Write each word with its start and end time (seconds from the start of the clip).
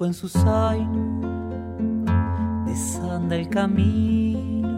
tranco 0.00 0.06
en 0.06 0.14
su 0.14 0.28
zaino, 0.28 2.04
desanda 2.66 3.36
el 3.36 3.48
camino, 3.48 4.68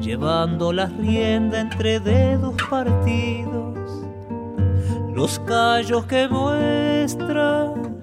llevando 0.00 0.72
la 0.72 0.86
rienda 0.86 1.60
entre 1.60 2.00
dedos 2.00 2.54
partidos, 2.70 3.78
los 5.14 5.38
callos 5.40 6.06
que 6.06 6.26
muestran 6.28 8.00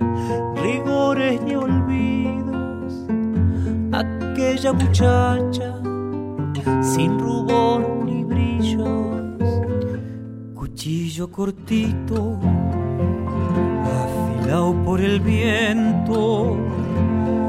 rigores 0.61 1.41
ni 1.41 1.55
olvidos, 1.55 2.94
aquella 3.91 4.73
muchacha 4.73 5.73
sin 6.81 7.19
rubor 7.19 8.05
ni 8.05 8.23
brillos, 8.23 9.38
cuchillo 10.53 11.31
cortito 11.31 12.59
el 15.09 15.20
viento, 15.22 16.56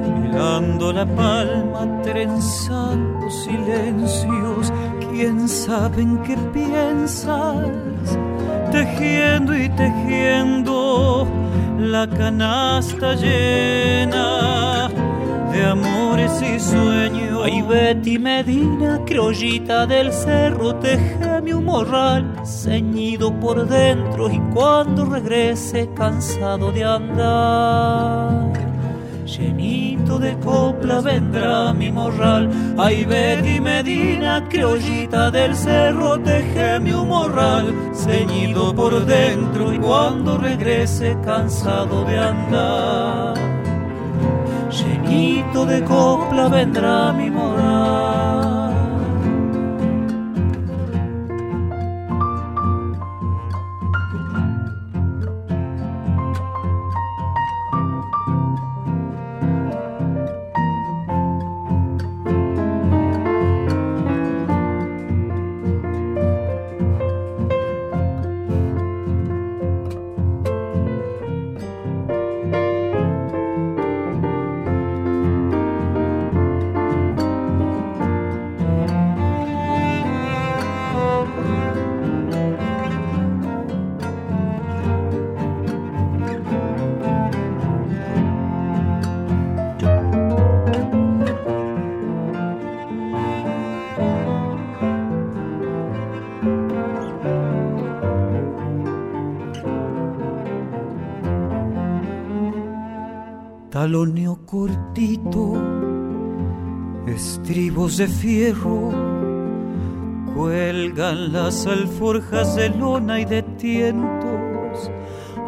hilando 0.09 0.93
la 0.93 1.05
palma, 1.05 1.87
trenzando 2.03 3.31
silencios. 3.31 4.73
¿Quién 5.11 5.47
sabe 5.48 6.03
en 6.03 6.23
qué 6.23 6.37
piensas? 6.55 7.69
Tejiendo 8.73 9.57
y 9.57 9.69
tejiendo 9.71 11.27
la 11.79 12.07
canasta 12.09 13.15
llena 13.15 14.89
de 15.53 15.67
amores 15.67 16.33
y 16.41 16.59
sueños. 16.59 17.43
Ay, 17.45 17.62
Betty 17.62 18.19
Medina, 18.19 19.01
criollita 19.05 19.87
del 19.87 20.12
cerro, 20.12 20.77
tejeme 20.77 21.55
un 21.55 21.65
morral 21.65 22.30
ceñido 22.51 23.33
por 23.33 23.67
dentro 23.67 24.29
y 24.31 24.39
cuando 24.53 25.05
regrese 25.05 25.89
cansado 25.95 26.73
de 26.73 26.84
andar. 26.84 28.53
Llenito 29.25 30.19
de 30.19 30.37
copla 30.39 31.01
vendrá 31.01 31.73
mi 31.73 31.91
morral. 31.93 32.51
Ay, 32.77 33.05
Betty 33.05 33.61
Medina, 33.61 34.45
criollita 34.48 35.31
del 35.31 35.55
cerro, 35.55 36.19
tejeme 36.19 36.95
un 36.95 37.09
morral 37.09 37.73
ceñido 37.95 38.75
por 38.75 39.06
dentro 39.06 39.73
y 39.73 39.78
cuando 39.78 40.37
regrese 40.37 41.17
cansado 41.25 42.05
de 42.05 42.19
andar 42.19 43.51
llenito 44.71 45.67
de 45.67 45.83
copla 45.84 46.48
vendrá 46.48 47.12
mi 47.12 47.31
morar. 47.31 47.90
Taloneo 103.81 104.37
cortito, 104.45 105.57
estribos 107.07 107.97
de 107.97 108.09
fierro, 108.09 108.91
cuelgan 110.35 111.33
las 111.33 111.67
alforjas 111.67 112.57
de 112.57 112.69
lona 112.69 113.21
y 113.21 113.25
de 113.25 113.43
tientos, 113.43 114.91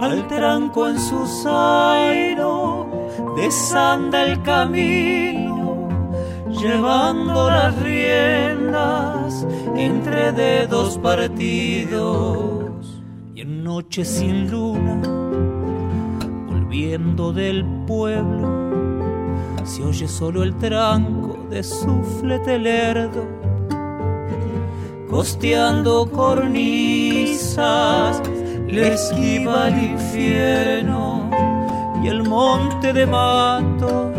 al 0.01 0.27
tranco 0.29 0.89
en 0.89 0.99
su 0.99 1.27
zaino, 1.43 2.89
desanda 3.37 4.25
el 4.25 4.41
camino, 4.41 5.91
llevando 6.59 7.51
las 7.51 7.79
riendas 7.83 9.47
entre 9.77 10.33
dedos 10.33 10.97
partidos, 10.97 11.93
y 13.35 13.43
en 13.43 13.63
noche 13.63 14.07
sin 14.07 14.51
luna 14.51 15.03
viendo 16.73 17.35
del 17.35 17.82
pueblo, 17.93 18.49
se 19.65 19.85
oye 19.85 20.09
solo 20.09 20.43
el 20.43 20.55
tranco 20.57 21.47
de 21.51 21.63
su 21.63 22.03
flete 22.19 22.59
lerdo, 22.59 23.27
costeando 25.11 26.11
cornisas, 26.11 27.43
le 28.67 28.95
esquiva 28.95 29.69
el 29.69 29.91
infierno 29.93 31.29
y 32.03 32.09
el 32.09 32.23
monte 32.23 32.95
de 32.95 33.07
mato 33.07 34.11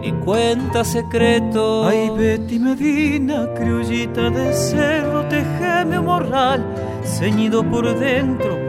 y 0.00 0.12
cuenta 0.12 0.84
secreto. 0.84 1.88
Ay, 1.88 2.08
Betty 2.16 2.60
Medina, 2.60 3.48
criollita 3.56 4.30
de 4.30 4.52
cerro, 4.52 5.24
tejeme 5.28 5.98
morral, 6.00 6.64
ceñido 7.04 7.64
por 7.64 7.98
dentro 7.98 8.59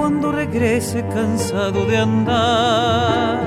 cuando 0.00 0.32
regrese 0.32 1.06
cansado 1.08 1.84
de 1.84 1.98
andar. 1.98 3.38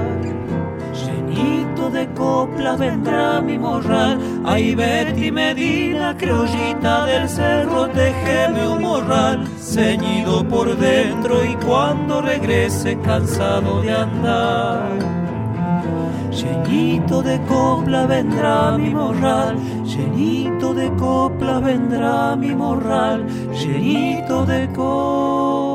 Llenito 1.01 1.89
de 1.89 2.07
copla 2.13 2.75
vendrá 2.75 3.41
mi 3.41 3.57
morral, 3.57 4.19
ay 4.45 4.75
Betty 4.75 5.31
Medina, 5.31 6.15
criollita 6.15 7.05
del 7.07 7.27
cerro, 7.27 7.87
tejeme 7.89 8.67
un 8.67 8.81
morral, 8.83 9.47
ceñido 9.59 10.47
por 10.47 10.77
dentro 10.77 11.43
y 11.43 11.55
cuando 11.55 12.21
regrese 12.21 12.99
cansado 12.99 13.81
de 13.81 13.91
andar. 13.91 14.99
Llenito 16.29 17.23
de 17.23 17.41
copla 17.47 18.05
vendrá 18.05 18.77
mi 18.77 18.93
morral, 18.93 19.57
llenito 19.83 20.75
de 20.75 20.87
copla 20.97 21.59
vendrá 21.59 22.35
mi 22.35 22.53
morral, 22.53 23.25
llenito 23.51 24.45
de 24.45 24.71
copla. 24.71 25.72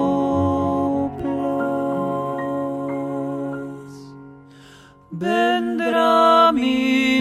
Vendrá 5.19 6.53
mi 6.53 7.21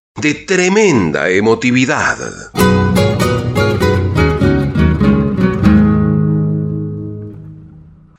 de 0.19 0.33
tremenda 0.33 1.29
emotividad. 1.29 2.17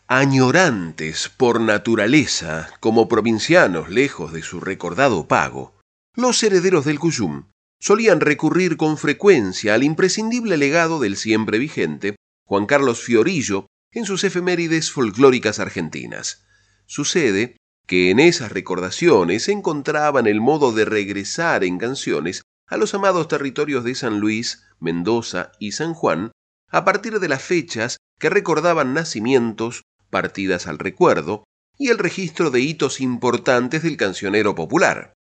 Añorantes 0.09 1.31
por 1.37 1.61
naturaleza, 1.61 2.71
como 2.81 3.09
provincianos 3.09 3.89
lejos 3.89 4.33
de 4.33 4.43
su 4.43 4.61
recordado 4.61 5.29
pago, 5.29 5.79
los 6.17 6.43
herederos 6.43 6.85
del 6.85 6.99
Cuyum 6.99 7.51
solían 7.79 8.21
recurrir 8.21 8.77
con 8.77 8.97
frecuencia 8.97 9.75
al 9.75 9.83
imprescindible 9.83 10.57
legado 10.57 10.99
del 10.99 11.17
siempre 11.17 11.59
vigente 11.59 12.17
Juan 12.47 12.67
Carlos 12.67 13.01
Fiorillo 13.01 13.67
en 13.93 14.07
sus 14.07 14.25
efemérides 14.25 14.91
folclóricas 14.91 15.59
argentinas. 15.59 16.45
Sucede 16.87 17.57
que 17.93 18.09
en 18.09 18.21
esas 18.21 18.51
recordaciones 18.51 19.51
encontraban 19.51 20.27
el 20.27 20.41
modo 20.41 20.73
de 20.73 20.87
regresar 20.87 21.63
en 21.63 21.77
canciones 21.77 22.41
a 22.67 22.79
los 22.79 22.95
amados 22.95 23.29
territorios 23.29 23.85
de 23.85 23.95
San 23.95 24.19
Luis, 24.19 24.65
Mendoza 24.81 25.53
y 25.59 25.73
San 25.73 25.93
Juan 25.93 26.33
a 26.71 26.87
partir 26.87 27.21
de 27.21 27.29
las 27.29 27.43
fechas 27.43 27.99
que 28.19 28.31
recordaban 28.31 28.95
nacimientos, 28.95 29.83
partidas 30.09 30.69
al 30.69 30.79
recuerdo 30.79 31.45
y 31.77 31.89
el 31.89 31.99
registro 31.99 32.51
de 32.51 32.61
hitos 32.61 32.99
importantes 33.03 33.83
del 33.83 33.99
cancionero 33.99 34.55
popular. 34.55 35.13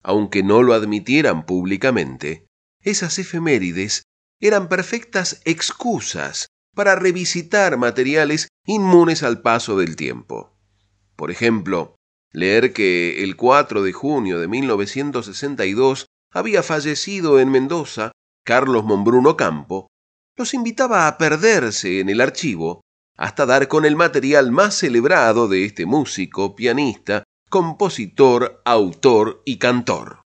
Aunque 0.00 0.44
no 0.44 0.62
lo 0.62 0.74
admitieran 0.74 1.44
públicamente, 1.44 2.46
esas 2.82 3.18
efemérides 3.18 4.04
eran 4.40 4.68
perfectas 4.68 5.40
excusas 5.44 6.46
para 6.76 6.94
revisitar 6.94 7.76
materiales 7.76 8.46
inmunes 8.64 9.24
al 9.24 9.42
paso 9.42 9.76
del 9.76 9.96
tiempo. 9.96 10.56
Por 11.16 11.32
ejemplo, 11.32 11.96
leer 12.34 12.72
que 12.72 13.22
el 13.22 13.36
4 13.36 13.82
de 13.82 13.92
junio 13.92 14.38
de 14.38 14.48
1962 14.48 16.06
había 16.32 16.62
fallecido 16.62 17.40
en 17.40 17.50
Mendoza 17.50 18.12
Carlos 18.44 18.84
Monbruno 18.84 19.36
Campo, 19.36 19.86
los 20.36 20.52
invitaba 20.52 21.06
a 21.06 21.16
perderse 21.16 22.00
en 22.00 22.10
el 22.10 22.20
archivo 22.20 22.82
hasta 23.16 23.46
dar 23.46 23.68
con 23.68 23.84
el 23.84 23.94
material 23.94 24.50
más 24.50 24.74
celebrado 24.74 25.46
de 25.46 25.64
este 25.64 25.86
músico, 25.86 26.56
pianista, 26.56 27.22
compositor, 27.48 28.60
autor 28.64 29.40
y 29.46 29.58
cantor. 29.58 30.24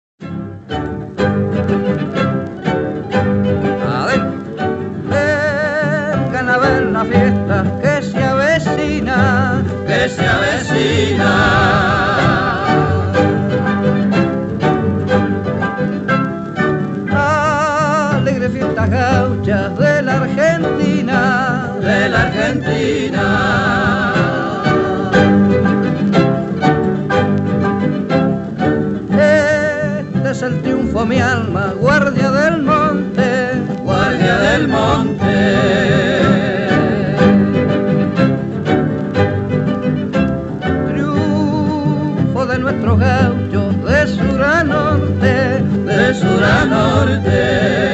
la 6.97 7.05
fiesta 7.05 7.79
que 7.83 8.03
se 8.03 8.25
avecina, 8.25 9.63
que 9.87 10.09
se 10.09 10.27
avecina. 10.27 11.56
De 22.07 22.13
la 22.13 22.23
Argentina. 22.23 23.25
Este 29.11 30.31
es 30.31 30.43
el 30.43 30.63
triunfo, 30.63 31.05
mi 31.05 31.19
alma, 31.19 31.75
guardia 31.81 32.31
del 32.31 32.63
monte, 32.63 33.63
guardia 33.83 34.37
del 34.39 34.69
monte. 34.69 35.87
nuestros 42.59 42.99
gauchos 42.99 43.85
de 43.85 44.07
sur 44.07 44.43
a 44.43 44.65
norte, 44.65 45.63
de 45.85 46.15
sur 46.15 46.43
a 46.43 46.65
norte. 46.65 47.86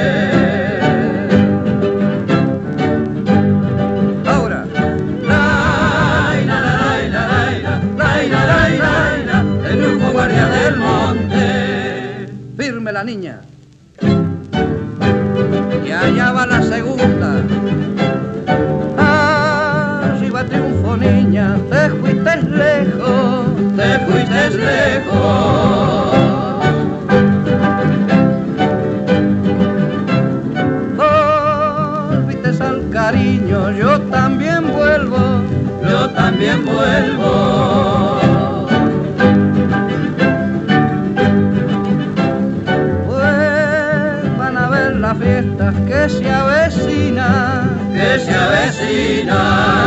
La 13.02 13.10
niña. 13.10 13.40
Y 15.84 15.90
allá 15.90 16.32
va 16.32 16.46
la 16.46 16.62
segunda. 16.62 17.42
Arriba 18.96 20.44
triunfo 20.44 20.96
niña, 20.96 21.56
te 21.68 21.90
fuiste 21.90 22.42
lejos 22.42 23.42
te 23.76 23.98
fuiste 24.06 24.50
lejos. 24.50 25.22
Volviste 30.96 32.50
al 32.62 32.90
cariño, 32.90 33.70
yo 33.72 34.00
también 34.02 34.70
vuelvo, 34.70 35.42
yo 35.82 36.10
también 36.10 36.64
vuelvo. 36.64 38.01
Que 46.02 46.08
se 46.08 46.28
avecina, 46.28 47.70
que 47.92 48.18
se 48.18 48.34
avecina. 48.34 49.82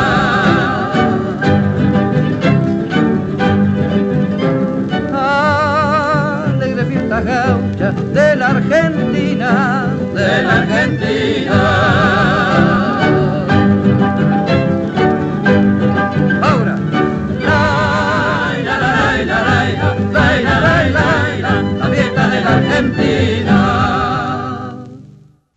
de 8.13 8.35
la 8.35 8.47
Argentina, 8.47 9.87
de 10.13 10.43
la 10.43 10.57
Argentina. 10.57 12.24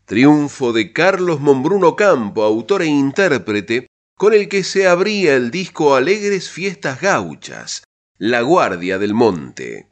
Triunfo 0.09 0.73
de 0.73 0.95
Carlos 0.95 1.39
Mombruno 1.39 1.95
Campo, 1.95 2.43
autor 2.43 2.81
e 2.81 2.87
intérprete, 2.87 3.89
con 4.17 4.33
el 4.33 4.49
que 4.49 4.65
se 4.65 4.89
abría 4.89 5.37
el 5.37 5.51
disco 5.51 5.95
Alegres 5.95 6.49
Fiestas 6.49 7.03
Gauchas, 7.03 7.85
La 8.17 8.41
Guardia 8.41 8.99
del 8.99 9.13
Monte. 9.13 9.91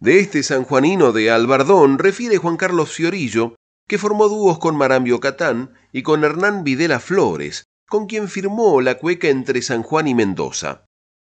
De 0.00 0.18
este 0.18 0.42
sanjuanino 0.42 1.12
de 1.12 1.30
Albardón 1.30 2.00
refiere 2.00 2.38
Juan 2.38 2.56
Carlos 2.56 2.90
Fiorillo, 2.90 3.54
que 3.86 3.98
formó 3.98 4.26
dúos 4.28 4.58
con 4.58 4.76
Marambio 4.76 5.20
Catán 5.20 5.72
y 5.92 6.02
con 6.02 6.24
Hernán 6.24 6.64
Videla 6.64 6.98
Flores, 6.98 7.62
con 7.88 8.06
quien 8.06 8.28
firmó 8.28 8.80
la 8.80 8.98
cueca 8.98 9.28
entre 9.28 9.62
San 9.62 9.84
Juan 9.84 10.08
y 10.08 10.14
Mendoza. 10.16 10.86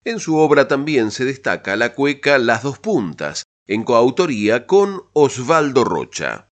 En 0.04 0.20
su 0.20 0.36
obra 0.36 0.68
también 0.68 1.10
se 1.10 1.24
destaca 1.24 1.74
la 1.74 1.94
cueca 1.94 2.38
Las 2.38 2.62
dos 2.62 2.78
puntas, 2.78 3.42
en 3.66 3.82
coautoría 3.82 4.68
con 4.68 5.02
Osvaldo 5.14 5.82
Rocha. 5.82 6.49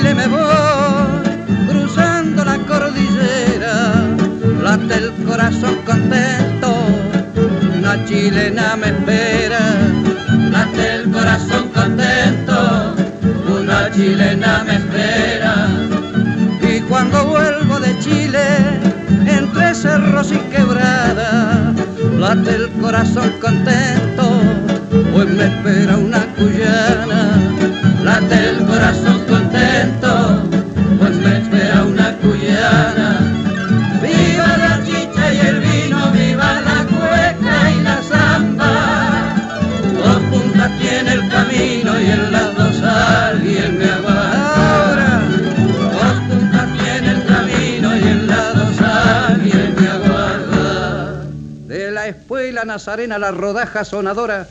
Chile 0.00 0.14
me 0.14 0.28
voy, 0.28 1.68
cruzando 1.68 2.42
la 2.42 2.56
cordillera, 2.60 4.06
late 4.62 4.94
el 4.94 5.12
corazón 5.26 5.76
contento, 5.84 6.72
una 7.76 8.02
chilena 8.06 8.76
me 8.76 8.86
espera, 8.86 9.60
late 10.50 10.94
el 10.94 11.10
corazón 11.10 11.68
contento, 11.74 12.94
una 13.46 13.90
chilena 13.90 14.64
me 14.64 14.76
espera. 14.76 15.68
Y 16.62 16.80
cuando 16.88 17.26
vuelvo 17.26 17.78
de 17.78 17.98
Chile, 17.98 18.46
entre 19.26 19.74
cerros 19.74 20.32
y 20.32 20.38
quebradas, 20.50 21.74
late 22.18 22.54
el 22.54 22.70
corazón 22.80 23.32
contento, 23.38 24.30
pues 25.12 25.28
me 25.28 25.44
espera 25.44 25.98
una 25.98 26.24
cuyana, 26.36 27.36
late 28.02 28.48
el 28.48 28.64
corazón 28.64 29.29
pues 30.98 31.16
me 31.16 31.38
espera 31.38 31.84
una 31.84 32.16
cuyana. 32.18 33.18
Viva 34.02 34.56
la 34.56 34.84
chicha 34.84 35.32
y 35.32 35.38
el 35.38 35.60
vino, 35.60 36.10
viva 36.12 36.60
la 36.60 36.86
cueca 36.86 37.70
y 37.70 37.82
la 37.82 38.02
zamba. 38.02 39.34
Dos 39.94 40.22
puntas 40.30 40.70
tiene 40.78 41.12
el 41.14 41.28
camino 41.28 42.00
y 42.00 42.10
en 42.10 42.32
las 42.32 42.54
dos 42.56 42.82
alguien 42.82 43.78
me 43.78 43.84
aguarda. 43.86 45.22
Dos 45.92 46.14
puntas 46.28 46.68
tiene 46.78 47.10
el 47.12 47.26
camino 47.26 47.96
y 47.96 48.02
en 48.02 48.26
las 48.26 48.54
dos 48.54 48.80
alguien 48.80 49.74
me 49.78 49.88
aguarda. 49.88 51.24
De 51.66 51.90
la 51.90 52.08
espuela 52.08 52.64
nazarena 52.64 53.18
la 53.18 53.30
rodaja 53.30 53.84
sonadora 53.84 54.48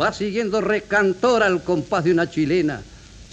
va 0.00 0.12
siguiendo 0.12 0.60
recantora 0.60 1.46
al 1.46 1.62
compás 1.62 2.04
de 2.04 2.12
una 2.12 2.30
chilena 2.30 2.80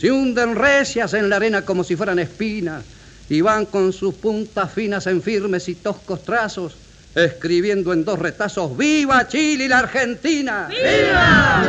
se 0.06 0.12
hunden 0.12 0.56
recias 0.56 1.16
en 1.16 1.32
la 1.32 1.38
arena 1.38 1.66
como 1.66 1.84
si 1.84 1.96
fueran 1.96 2.20
espinas 2.20 2.84
y 3.28 3.42
van 3.42 3.66
con 3.66 3.92
sus 3.92 4.14
puntas 4.14 4.72
finas 4.72 5.08
en 5.08 5.20
firmes 5.20 5.68
y 5.68 5.74
toscos 5.74 6.24
trazos 6.24 6.78
escribiendo 7.16 7.92
en 7.92 8.06
dos 8.06 8.20
retazos 8.20 8.78
¡Viva 8.78 9.28
Chile 9.28 9.66
y 9.66 9.68
la 9.68 9.80
Argentina! 9.80 10.70
¡Viva! 10.70 11.64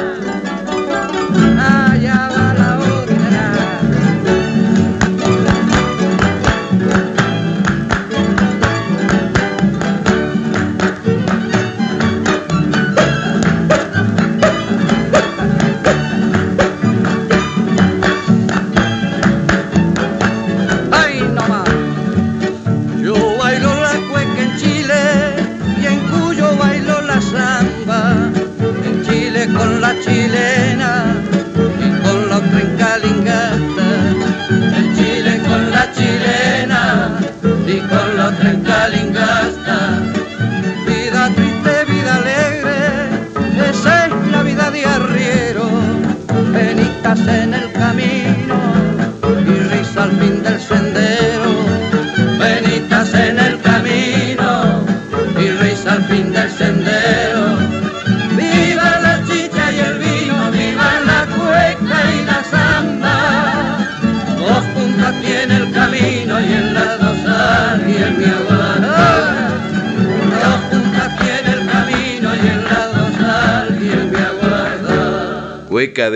Allá 1.89 2.29
va 2.29 2.55
la 2.59 2.96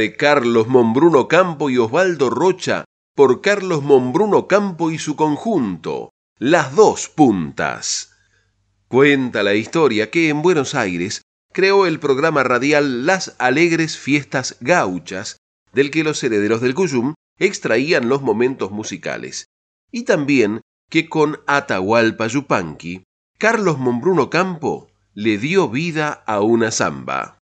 de 0.00 0.16
Carlos 0.16 0.66
Mombruno 0.66 1.28
Campo 1.28 1.68
y 1.68 1.76
Osvaldo 1.76 2.30
Rocha 2.30 2.86
por 3.14 3.42
Carlos 3.42 3.82
Mombruno 3.82 4.48
Campo 4.48 4.90
y 4.90 4.96
su 4.98 5.14
conjunto, 5.14 6.08
Las 6.38 6.74
Dos 6.74 7.10
Puntas. 7.10 8.10
Cuenta 8.88 9.42
la 9.42 9.52
historia 9.52 10.10
que 10.10 10.30
en 10.30 10.40
Buenos 10.40 10.74
Aires 10.74 11.20
creó 11.52 11.84
el 11.84 12.00
programa 12.00 12.42
radial 12.42 13.04
Las 13.04 13.36
Alegres 13.38 13.98
Fiestas 13.98 14.56
Gauchas, 14.60 15.36
del 15.74 15.90
que 15.90 16.02
los 16.02 16.24
herederos 16.24 16.62
del 16.62 16.74
Cuyum 16.74 17.12
extraían 17.38 18.08
los 18.08 18.22
momentos 18.22 18.70
musicales, 18.70 19.48
y 19.92 20.04
también 20.04 20.62
que 20.88 21.10
con 21.10 21.40
Atahualpa 21.46 22.26
Yupanqui, 22.26 23.04
Carlos 23.36 23.78
Mombruno 23.78 24.30
Campo 24.30 24.88
le 25.12 25.36
dio 25.36 25.68
vida 25.68 26.24
a 26.26 26.40
una 26.40 26.70
samba. 26.70 27.39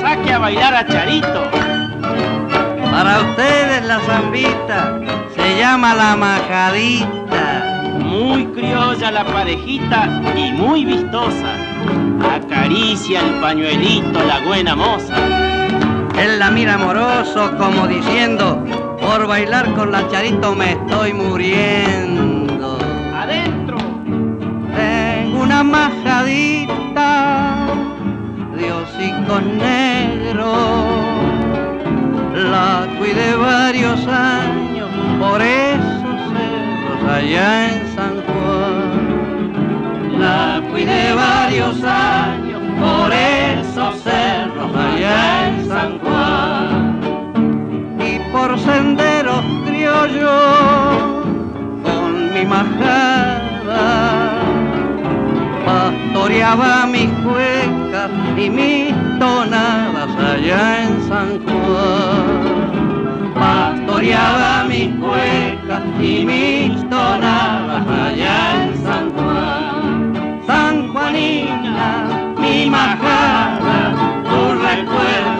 Saque 0.00 0.32
a 0.32 0.38
bailar 0.38 0.74
a 0.74 0.86
Charito. 0.86 1.42
Para 2.90 3.20
ustedes 3.20 3.84
la 3.84 4.00
zambita 4.00 5.00
se 5.34 5.58
llama 5.58 5.94
la 5.94 6.16
majadita. 6.16 7.82
Muy 7.98 8.46
criolla 8.46 9.10
la 9.10 9.24
parejita 9.24 10.22
y 10.36 10.52
muy 10.52 10.84
vistosa. 10.84 11.56
Acaricia 12.34 13.20
el 13.20 13.40
pañuelito 13.40 14.22
la 14.24 14.40
buena 14.40 14.76
moza. 14.76 15.16
Él 16.18 16.38
la 16.38 16.50
mira 16.50 16.74
amoroso 16.74 17.56
como 17.56 17.86
diciendo, 17.86 18.62
por 19.00 19.26
bailar 19.26 19.72
con 19.74 19.90
la 19.90 20.06
charito 20.08 20.54
me 20.54 20.72
estoy 20.72 21.12
muriendo. 21.14 22.78
Adentro. 23.14 23.78
Tengo 24.76 25.42
una 25.42 25.62
majadita 25.64 27.41
de 28.62 28.72
hocico 28.72 29.40
negro. 29.40 30.52
La 32.50 32.86
cuidé 32.98 33.34
varios 33.36 34.06
años 34.06 34.90
por 35.18 35.42
esos 35.42 36.18
cerros 36.32 37.02
allá 37.18 37.48
en 37.68 37.94
San 37.96 38.14
Juan. 38.26 38.92
La 40.18 40.62
cuidé 40.70 41.12
varios 41.14 41.82
años 41.82 42.62
por 42.80 43.12
esos 43.12 44.00
cerros 44.02 44.70
allá 44.76 45.48
en 45.48 45.68
San 45.68 45.98
Juan. 45.98 47.00
Y 47.98 48.12
por 48.32 48.58
senderos 48.60 49.44
criollos 49.66 51.26
con 51.84 52.32
mi 52.32 52.44
majada 52.44 54.31
pastoreaba 56.22 56.86
mis 56.86 57.10
cuecas 57.24 58.10
y 58.36 58.48
mis 58.48 58.94
tonadas 59.18 60.16
allá 60.16 60.84
en 60.84 61.02
San 61.08 61.40
Juan. 61.44 63.34
Pastoreaba 63.34 64.64
mis 64.68 64.88
cuecas 65.00 65.82
y 66.00 66.24
mis 66.24 66.88
tonadas 66.88 67.84
allá 67.88 68.62
en 68.62 68.84
San 68.84 69.10
Juan. 69.10 70.42
San 70.46 70.92
Juanina, 70.92 72.34
mi 72.38 72.70
majada, 72.70 73.92
tu 74.22 74.40
recuerdo, 74.62 75.31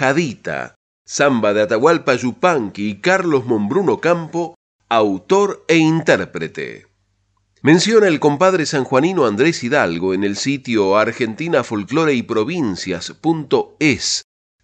Majadita, 0.00 0.76
samba 1.04 1.52
de 1.52 1.60
Atahualpa 1.60 2.14
Yupanqui 2.14 2.88
y 2.88 3.00
Carlos 3.02 3.44
Mombruno 3.44 4.00
Campo, 4.00 4.54
autor 4.88 5.62
e 5.68 5.76
intérprete. 5.76 6.86
Menciona 7.60 8.08
el 8.08 8.18
compadre 8.18 8.64
sanjuanino 8.64 9.26
Andrés 9.26 9.62
Hidalgo 9.62 10.14
en 10.14 10.24
el 10.24 10.36
sitio 10.36 10.96
Argentina 10.96 11.62
Folclore 11.64 12.14
y 12.14 12.22
Provincias.es 12.22 13.12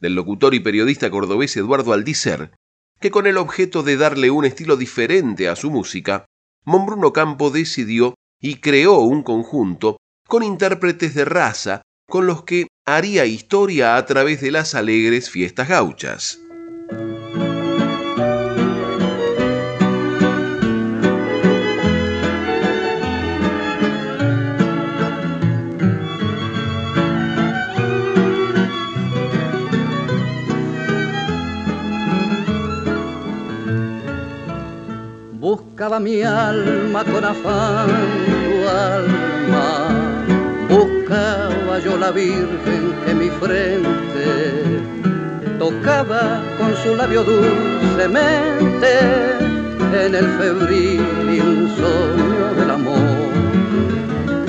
del 0.00 0.14
locutor 0.14 0.54
y 0.54 0.60
periodista 0.60 1.10
cordobés 1.10 1.54
Eduardo 1.58 1.92
Aldicer, 1.92 2.52
que 2.98 3.10
con 3.10 3.26
el 3.26 3.36
objeto 3.36 3.82
de 3.82 3.98
darle 3.98 4.30
un 4.30 4.46
estilo 4.46 4.78
diferente 4.78 5.50
a 5.50 5.56
su 5.56 5.70
música, 5.70 6.24
Mombruno 6.64 7.12
Campo 7.12 7.50
decidió 7.50 8.14
y 8.40 8.54
creó 8.54 9.00
un 9.00 9.22
conjunto 9.22 9.98
con 10.26 10.42
intérpretes 10.42 11.14
de 11.14 11.26
raza 11.26 11.82
con 12.08 12.26
los 12.26 12.44
que 12.44 12.68
haría 12.84 13.26
historia 13.26 13.96
a 13.96 14.06
través 14.06 14.40
de 14.40 14.52
las 14.52 14.74
alegres 14.74 15.28
fiestas 15.28 15.68
gauchas. 15.68 16.38
Buscaba 35.32 36.00
mi 36.00 36.22
alma 36.22 37.04
con 37.04 37.24
afán 37.24 37.88
tu 38.26 38.68
alma, 38.68 39.85
buscaba 41.06 41.78
yo 41.78 41.96
la 41.96 42.10
Virgen 42.10 42.92
que 43.04 43.14
mi 43.14 43.30
frente 43.30 44.82
tocaba 45.56 46.42
con 46.58 46.74
su 46.82 46.96
labio 46.96 47.22
dulcemente 47.22 48.88
en 50.04 50.14
el 50.16 50.26
febril 50.36 51.00
insomnio 51.30 52.54
del 52.58 52.70
amor. 52.72 53.30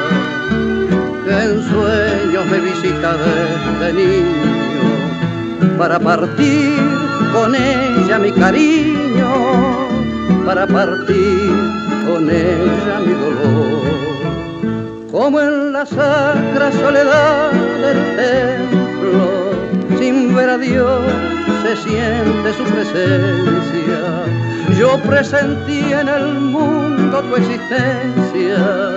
que 1.24 1.32
en 1.32 1.62
sueños 1.70 2.46
me 2.46 2.58
visita 2.60 3.16
desde 3.16 3.92
niño 3.92 4.88
para 5.76 5.98
partir 5.98 6.76
con 7.32 7.56
ella 7.56 8.18
mi 8.20 8.30
cariño, 8.30 9.30
para 10.46 10.66
partir 10.66 11.87
con 12.18 12.26
mi 12.26 13.14
dolor. 13.14 13.78
Como 15.12 15.40
en 15.40 15.72
la 15.72 15.86
sacra 15.86 16.72
soledad 16.72 17.52
del 17.52 18.16
templo, 18.16 19.98
sin 19.98 20.34
ver 20.34 20.50
a 20.50 20.58
Dios 20.58 21.00
se 21.62 21.76
siente 21.76 22.52
su 22.54 22.64
presencia. 22.64 24.00
Yo 24.76 24.98
presentí 25.08 25.92
en 25.92 26.08
el 26.08 26.34
mundo 26.34 27.22
tu 27.22 27.36
existencia 27.36 28.96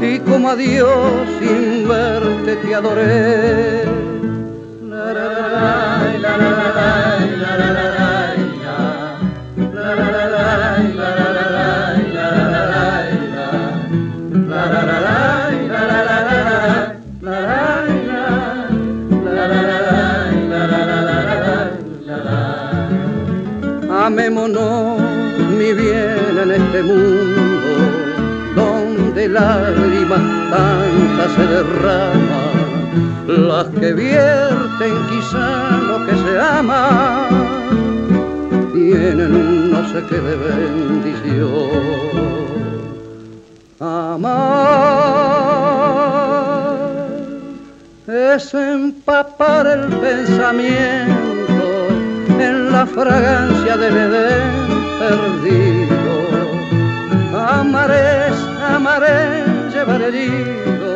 y 0.00 0.18
como 0.20 0.50
a 0.50 0.56
Dios 0.56 1.28
sin 1.40 1.88
verte 1.88 2.56
te 2.56 2.74
adoré. 2.74 3.84
La, 6.22 7.09
Amémonos, 24.40 24.96
mi 25.58 25.74
bien, 25.74 26.38
en 26.42 26.50
este 26.50 26.82
mundo 26.82 27.76
donde 28.56 29.28
lágrimas 29.28 30.22
tantas 30.50 31.30
se 31.36 31.46
derraman, 31.46 33.26
las 33.26 33.66
que 33.78 33.92
vierten 33.92 34.94
quizá 35.10 35.78
lo 35.88 36.06
que 36.06 36.16
se 36.16 36.40
ama, 36.40 37.28
tienen 38.72 39.34
un 39.34 39.72
no 39.72 39.86
sé 39.92 40.02
qué 40.08 40.18
de 40.18 40.36
bendición. 40.36 42.00
Amar 43.78 44.40
es 48.08 48.54
empapar 48.54 49.66
el 49.66 49.86
pensamiento 49.98 51.10
en 51.10 51.19
la 52.80 52.86
fragancia 52.86 53.76
del 53.76 53.94
Edén 53.94 54.52
perdido. 55.00 56.14
Amar 57.58 57.90
es, 57.90 58.36
amar 58.74 59.02
es 59.02 59.74
llevar 59.74 60.00
herido 60.00 60.92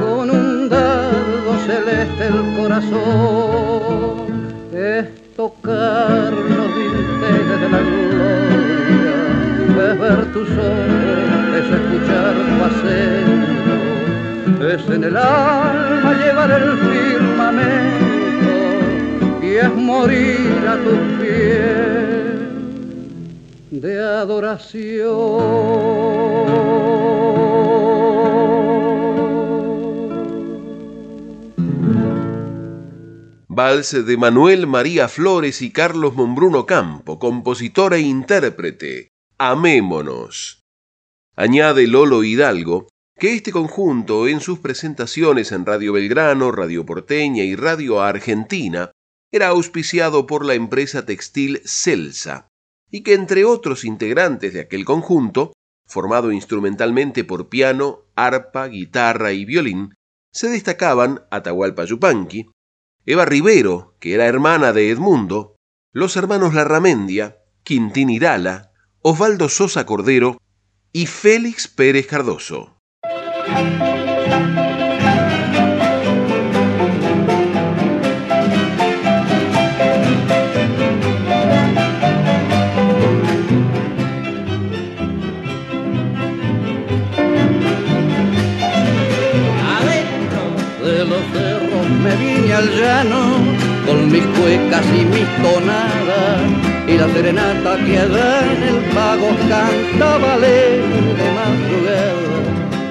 con 0.00 0.30
un 0.30 0.68
dardo 0.68 1.52
celeste 1.66 2.22
el 2.32 2.38
corazón. 2.56 4.14
Es 4.72 5.06
tocar 5.34 6.30
los 6.56 6.68
dinteles 6.78 7.58
de 7.62 7.68
la 7.74 7.80
gloria, 7.88 9.16
es 9.88 9.94
ver 10.02 10.20
tus 10.34 10.50
ojos, 10.70 11.46
es 11.58 11.66
escuchar 11.78 12.34
tu 12.48 12.56
acento, 12.68 13.74
es 14.74 14.82
en 14.96 15.02
el 15.02 15.16
alma 15.16 16.10
llevar 16.22 16.50
el 16.52 16.66
firmamento 16.78 18.25
de 23.70 23.98
adoración. 23.98 25.40
Vals 33.48 34.06
de 34.06 34.16
Manuel 34.18 34.66
María 34.66 35.08
Flores 35.08 35.62
y 35.62 35.70
Carlos 35.70 36.14
Mombruno 36.14 36.66
Campo, 36.66 37.18
compositor 37.18 37.94
e 37.94 38.00
intérprete. 38.00 39.08
Amémonos. 39.38 40.64
Añade 41.34 41.86
Lolo 41.86 42.24
Hidalgo 42.24 42.88
que 43.18 43.32
este 43.34 43.52
conjunto 43.52 44.28
en 44.28 44.40
sus 44.40 44.58
presentaciones 44.58 45.50
en 45.50 45.64
Radio 45.64 45.94
Belgrano, 45.94 46.52
Radio 46.52 46.84
Porteña 46.84 47.44
y 47.44 47.56
Radio 47.56 48.02
Argentina 48.02 48.90
era 49.36 49.48
auspiciado 49.48 50.26
por 50.26 50.44
la 50.44 50.54
empresa 50.54 51.06
textil 51.06 51.60
Celsa 51.64 52.48
y 52.90 53.02
que 53.02 53.14
entre 53.14 53.44
otros 53.44 53.84
integrantes 53.84 54.54
de 54.54 54.60
aquel 54.60 54.84
conjunto, 54.84 55.52
formado 55.86 56.32
instrumentalmente 56.32 57.24
por 57.24 57.48
piano, 57.48 58.00
arpa, 58.14 58.66
guitarra 58.68 59.32
y 59.32 59.44
violín, 59.44 59.94
se 60.32 60.48
destacaban 60.48 61.22
Atahualpa 61.30 61.84
Yupanqui, 61.84 62.50
Eva 63.04 63.24
Rivero, 63.24 63.96
que 64.00 64.14
era 64.14 64.26
hermana 64.26 64.72
de 64.72 64.90
Edmundo, 64.90 65.56
los 65.92 66.16
hermanos 66.16 66.54
Larramendia, 66.54 67.38
Quintín 67.62 68.10
Irala, 68.10 68.72
Osvaldo 69.02 69.48
Sosa 69.48 69.86
Cordero 69.86 70.38
y 70.92 71.06
Félix 71.06 71.68
Pérez 71.68 72.06
Cardoso. 72.06 72.78
Cuecas 94.40 94.86
y 94.86 95.04
mis 95.04 95.28
tonadas 95.42 96.66
y 96.88 96.96
la 96.96 97.08
serenata 97.08 97.76
que 97.84 97.98
allá 97.98 98.52
en 98.52 98.62
el 98.62 98.78
pago 98.94 99.28
cantaba 99.48 100.34
alegre 100.34 101.14
de 101.20 101.28
madrugada. 101.38 102.46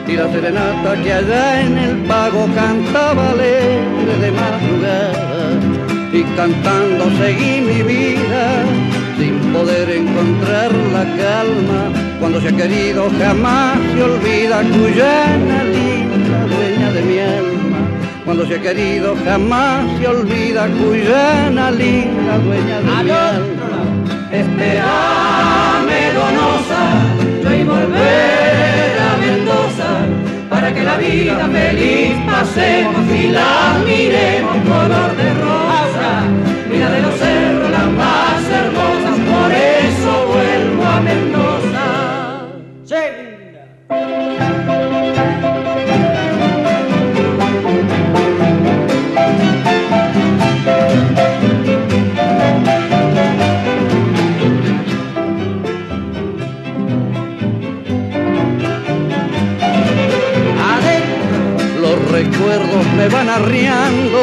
Y 0.08 0.14
la 0.18 0.32
serenata 0.32 1.02
que 1.02 1.14
allá 1.14 1.62
en 1.62 1.78
el 1.78 1.96
pago 2.04 2.48
cantaba 2.54 3.32
alegre 3.32 4.14
de 4.22 4.32
madrugada. 4.32 5.60
Y 6.12 6.24
cantando 6.36 7.06
seguí 7.18 7.62
mi 7.62 7.82
vida 7.84 8.64
sin 9.18 9.40
poder 9.54 9.90
encontrar 9.90 10.72
la 10.94 11.04
calma 11.24 11.82
cuando 12.20 12.42
se 12.42 12.50
ha 12.50 12.52
querido 12.52 13.10
jamás 13.18 13.78
se 13.94 14.04
olvida 14.04 14.62
Cuyana 14.62 15.64
linda 15.64 16.46
dueña 16.48 16.92
de 16.92 17.02
mi 17.02 17.20
alma 17.20 17.55
cuando 18.36 18.54
se 18.54 18.60
ha 18.60 18.62
querido 18.62 19.16
jamás 19.24 19.86
se 19.98 20.08
olvida 20.08 20.68
Cuyana 20.68 21.72
linda 21.72 22.38
dueña 22.40 22.80
de 22.80 22.84
mi 22.84 22.92
alma 22.92 23.32
Esperame 24.30 26.00
donosa 26.14 26.84
yo 27.42 27.54
y 27.54 27.64
volver 27.64 29.00
a 29.00 29.18
Mendoza 29.22 29.90
para 30.50 30.74
que 30.74 30.84
la 30.84 30.98
vida 30.98 31.48
vida 31.48 31.48
feliz 31.48 32.18
pasemos 32.30 33.10
y 33.10 33.30
la 33.30 33.80
miremos 33.86 34.58
color 34.68 35.16
de 35.16 35.34
rosa. 35.36 36.10
Mira 36.70 36.90
de 36.92 37.02
los 37.02 37.16
cerros 37.16 37.72
las 37.72 37.88
más 37.92 38.44
hermosas, 38.50 39.18
por 39.32 39.52
eso 39.52 40.28
vuelvo 40.28 40.84
a 40.84 41.02
Mendoza. 41.02 41.45
Me 62.98 63.08
van 63.10 63.30
arriando, 63.30 64.20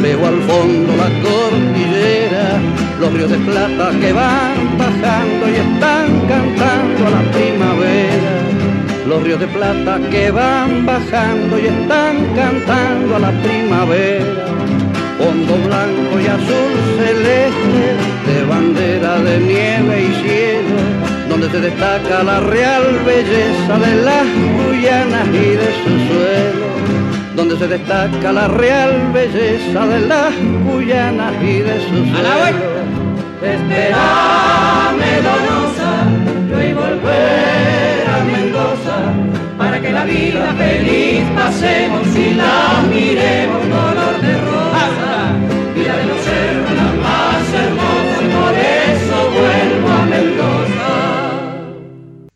veo 0.00 0.26
al 0.26 0.40
fondo 0.42 0.96
la 0.96 1.10
cordillera, 1.22 2.58
los 3.00 3.12
ríos 3.12 3.30
de 3.30 3.38
plata 3.38 3.90
que 4.00 4.12
van 4.12 4.78
bajando 4.78 5.48
y 5.48 5.56
están 5.66 6.06
cantando 6.26 7.06
a 7.06 7.10
la 7.10 7.22
primavera. 7.32 8.32
Los 9.06 9.22
ríos 9.22 9.40
de 9.40 9.46
plata 9.48 10.00
que 10.10 10.30
van 10.30 10.84
bajando 10.84 11.58
y 11.58 11.66
están 11.66 12.16
cantando 12.34 13.16
a 13.16 13.18
la 13.18 13.32
primavera. 13.42 14.44
Fondo 15.18 15.54
blanco 15.66 16.20
y 16.20 16.26
azul 16.26 16.72
celeste, 16.98 17.84
de 18.26 18.44
bandera 18.44 19.18
de 19.18 19.38
nieve 19.40 20.08
y 20.08 20.22
cielo, 20.22 20.76
donde 21.28 21.50
se 21.50 21.60
destaca 21.60 22.22
la 22.22 22.40
real 22.40 23.00
belleza 23.04 23.78
de 23.78 24.02
las 24.02 24.26
Guyanas 24.56 25.28
y 25.28 25.50
de 25.62 25.70
su 25.82 26.12
suelo 26.12 26.68
donde 27.38 27.56
se 27.56 27.68
destaca 27.68 28.32
la 28.32 28.48
real 28.48 29.12
belleza 29.12 29.86
de 29.86 30.00
las 30.00 30.34
Guyanas 30.64 31.34
y 31.40 31.60
de 31.60 31.80
sus 31.88 32.08
suelo. 32.08 32.68
Esperame, 33.40 35.10
donosa, 35.22 35.92
y 36.50 36.72
volver 36.72 38.08
a 38.08 38.24
Mendoza, 38.24 38.98
para 39.56 39.80
que 39.80 39.92
la 39.92 40.04
vida 40.04 40.52
feliz 40.54 41.22
pasemos 41.36 42.08
y 42.16 42.34
la 42.34 42.82
miremos 42.92 43.60
color 43.60 44.20
de 44.20 44.34
rosa. 44.40 45.32
Vida 45.76 45.96
de 45.96 46.06
los 46.06 46.20
cerros, 46.20 46.72
la 46.74 46.90
más 47.06 47.54
hermosa, 47.62 48.18
por 48.36 48.54
eso 48.58 49.16
vuelvo 49.38 49.88
a 49.88 50.06
Mendoza. 50.06 50.88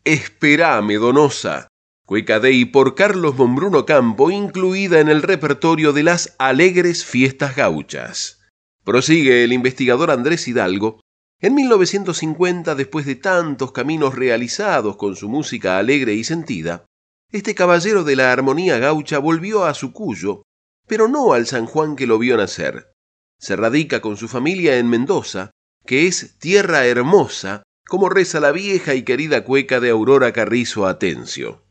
Esperame, 0.05 0.95
donosa 0.95 1.72
Cueca 2.13 2.39
Dei 2.39 2.65
por 2.65 2.93
Carlos 2.93 3.35
Mombruno 3.37 3.87
Campo, 3.87 4.29
incluida 4.29 4.99
en 4.99 5.09
el 5.09 5.23
repertorio 5.23 5.93
de 5.93 6.03
las 6.03 6.35
alegres 6.37 7.03
fiestas 7.03 7.55
gauchas. 7.55 8.39
Prosigue 8.83 9.43
el 9.43 9.51
investigador 9.51 10.11
Andrés 10.11 10.47
Hidalgo. 10.47 11.01
En 11.41 11.55
1950, 11.55 12.75
después 12.75 13.07
de 13.07 13.15
tantos 13.15 13.71
caminos 13.71 14.13
realizados 14.13 14.95
con 14.95 15.15
su 15.15 15.27
música 15.27 15.79
alegre 15.79 16.13
y 16.13 16.23
sentida, 16.23 16.85
este 17.31 17.55
caballero 17.55 18.03
de 18.03 18.15
la 18.15 18.31
armonía 18.31 18.77
gaucha 18.77 19.17
volvió 19.17 19.65
a 19.65 19.73
su 19.73 19.91
cuyo, 19.91 20.43
pero 20.87 21.07
no 21.07 21.33
al 21.33 21.47
San 21.47 21.65
Juan 21.65 21.95
que 21.95 22.05
lo 22.05 22.19
vio 22.19 22.37
nacer. 22.37 22.93
Se 23.39 23.55
radica 23.55 24.01
con 24.01 24.17
su 24.17 24.27
familia 24.27 24.77
en 24.77 24.87
Mendoza, 24.87 25.49
que 25.83 26.05
es 26.05 26.37
tierra 26.37 26.85
hermosa, 26.85 27.63
como 27.87 28.07
reza 28.07 28.39
la 28.39 28.51
vieja 28.51 28.93
y 28.93 29.01
querida 29.01 29.43
cueca 29.43 29.79
de 29.79 29.89
Aurora 29.89 30.31
Carrizo 30.31 30.85
Atencio. 30.85 31.62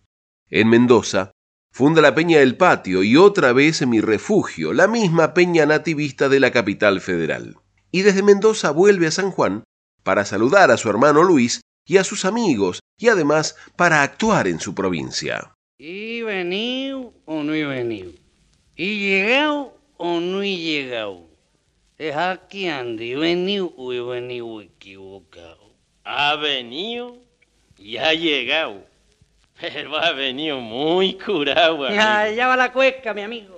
En 0.54 0.68
Mendoza, 0.68 1.32
funda 1.72 2.02
la 2.02 2.14
Peña 2.14 2.40
del 2.40 2.58
Patio 2.58 3.02
y 3.02 3.16
otra 3.16 3.54
vez 3.54 3.86
mi 3.86 4.02
refugio, 4.02 4.74
la 4.74 4.86
misma 4.86 5.32
peña 5.32 5.64
nativista 5.64 6.28
de 6.28 6.40
la 6.40 6.50
capital 6.50 7.00
federal. 7.00 7.56
Y 7.90 8.02
desde 8.02 8.22
Mendoza 8.22 8.70
vuelve 8.70 9.06
a 9.06 9.12
San 9.12 9.30
Juan 9.30 9.64
para 10.02 10.26
saludar 10.26 10.70
a 10.70 10.76
su 10.76 10.90
hermano 10.90 11.22
Luis 11.22 11.62
y 11.86 11.96
a 11.96 12.04
sus 12.04 12.26
amigos 12.26 12.80
y 12.98 13.08
además 13.08 13.56
para 13.76 14.02
actuar 14.02 14.46
en 14.46 14.60
su 14.60 14.74
provincia. 14.74 15.54
¿Y 15.78 16.20
venido 16.20 17.14
o 17.24 17.42
no 17.42 17.54
he 17.54 17.64
venido? 17.64 18.12
¿Y 18.76 19.08
llegado 19.08 19.78
o 19.96 20.20
no 20.20 20.42
he 20.42 20.54
llegado? 20.54 21.30
Es 21.96 22.14
aquí 22.14 22.68
ande, 22.68 23.16
venido 23.16 23.72
o 23.78 23.90
he 23.94 24.02
venido 24.02 24.60
equivocado. 24.60 25.72
Ha 26.04 26.36
venido 26.36 27.16
y 27.78 27.96
ha 27.96 28.12
llegado. 28.12 28.91
Pero 29.72 29.96
ha 29.96 30.12
venido 30.12 30.58
muy 30.58 31.14
curado. 31.14 31.88
Ya, 31.88 32.28
ya 32.30 32.48
va 32.48 32.56
la 32.56 32.72
cueca, 32.72 33.14
mi 33.14 33.22
amigo. 33.22 33.56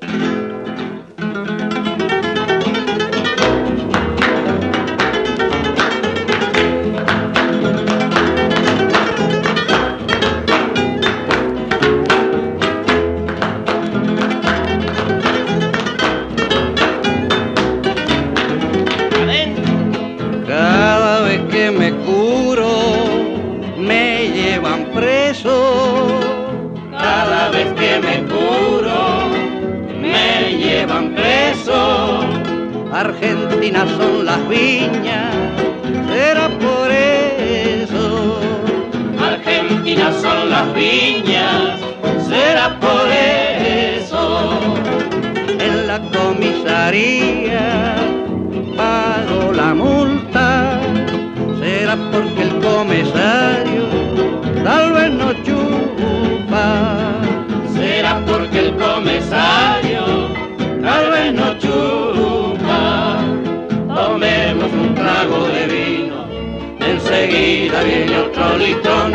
Enseguida 67.74 67.82
viene 67.82 68.18
otro 68.18 68.56
litrón, 68.58 69.12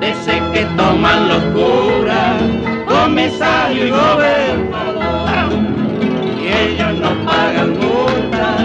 de 0.00 0.10
ese 0.10 0.42
que 0.52 0.64
toman 0.76 1.28
los 1.28 1.42
curas, 1.54 2.42
comisario 2.86 3.86
y 3.86 3.90
gobernador. 3.90 5.52
Y 6.40 6.46
ellos 6.48 6.98
no 6.98 7.24
pagan 7.24 7.78
multa, 7.78 8.56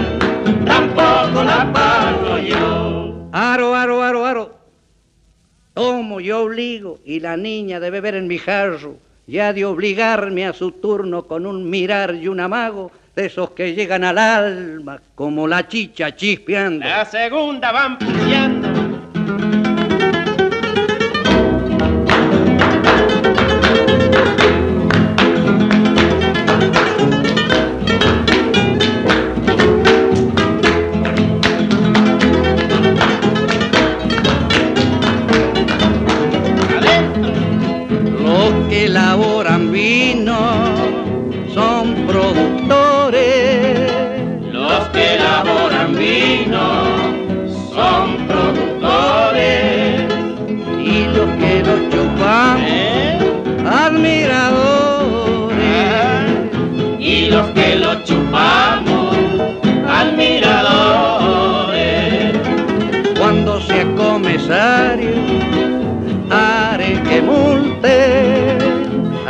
tampoco 0.64 1.44
la 1.44 1.72
pago 1.72 2.38
yo. 2.38 3.28
Aro, 3.32 3.74
aro, 3.74 4.02
aro, 4.02 4.26
aro. 4.26 4.60
Tomo, 5.74 6.20
yo 6.20 6.42
obligo, 6.42 6.98
y 7.04 7.20
la 7.20 7.36
niña 7.36 7.80
debe 7.80 8.00
ver 8.00 8.16
en 8.16 8.26
mi 8.26 8.38
jarro 8.38 8.96
ya 9.26 9.52
de 9.52 9.64
obligarme 9.64 10.44
a 10.44 10.52
su 10.52 10.72
turno 10.72 11.22
con 11.22 11.46
un 11.46 11.70
mirar 11.70 12.16
y 12.16 12.26
un 12.26 12.40
amago 12.40 12.90
de 13.14 13.26
esos 13.26 13.50
que 13.50 13.74
llegan 13.74 14.02
al 14.02 14.18
alma 14.18 15.00
como 15.14 15.46
la 15.46 15.68
chicha 15.68 16.16
chispeando. 16.16 16.84
La 16.84 17.04
segunda 17.04 17.70
van 17.70 17.96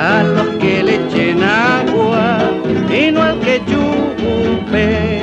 a 0.00 0.22
los 0.22 0.48
que 0.60 0.82
le 0.82 0.94
echen 0.94 1.42
agua 1.44 2.38
y 2.90 3.10
no 3.12 3.22
al 3.22 3.38
que 3.40 3.60
chupe. 3.68 5.22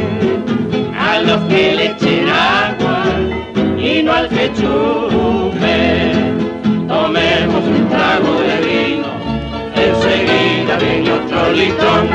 A 0.99 1.19
los 1.21 1.41
que 1.49 1.75
le 1.75 1.85
echen 1.93 2.29
agua 2.29 3.03
y 3.79 4.03
no 4.03 4.13
al 4.13 4.29
que 4.29 4.53
chupe. 4.53 5.77
Tomemos 6.87 7.63
un 7.75 7.89
trago 7.89 8.33
de 8.47 8.55
vino, 8.67 9.09
enseguida 9.75 10.77
viene 10.77 11.11
otro 11.11 11.51
litrón. 11.53 12.05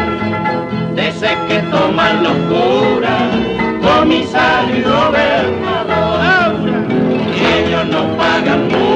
De 0.94 1.08
ese 1.08 1.30
que 1.48 1.58
toman 1.72 2.22
los 2.22 2.36
curas, 2.50 3.30
comisario 3.82 4.76
y 4.76 4.82
gobernador. 4.82 6.54
Y 7.36 7.40
ellos 7.58 7.86
no 7.86 8.16
pagan 8.16 8.68
mucho. 8.68 8.91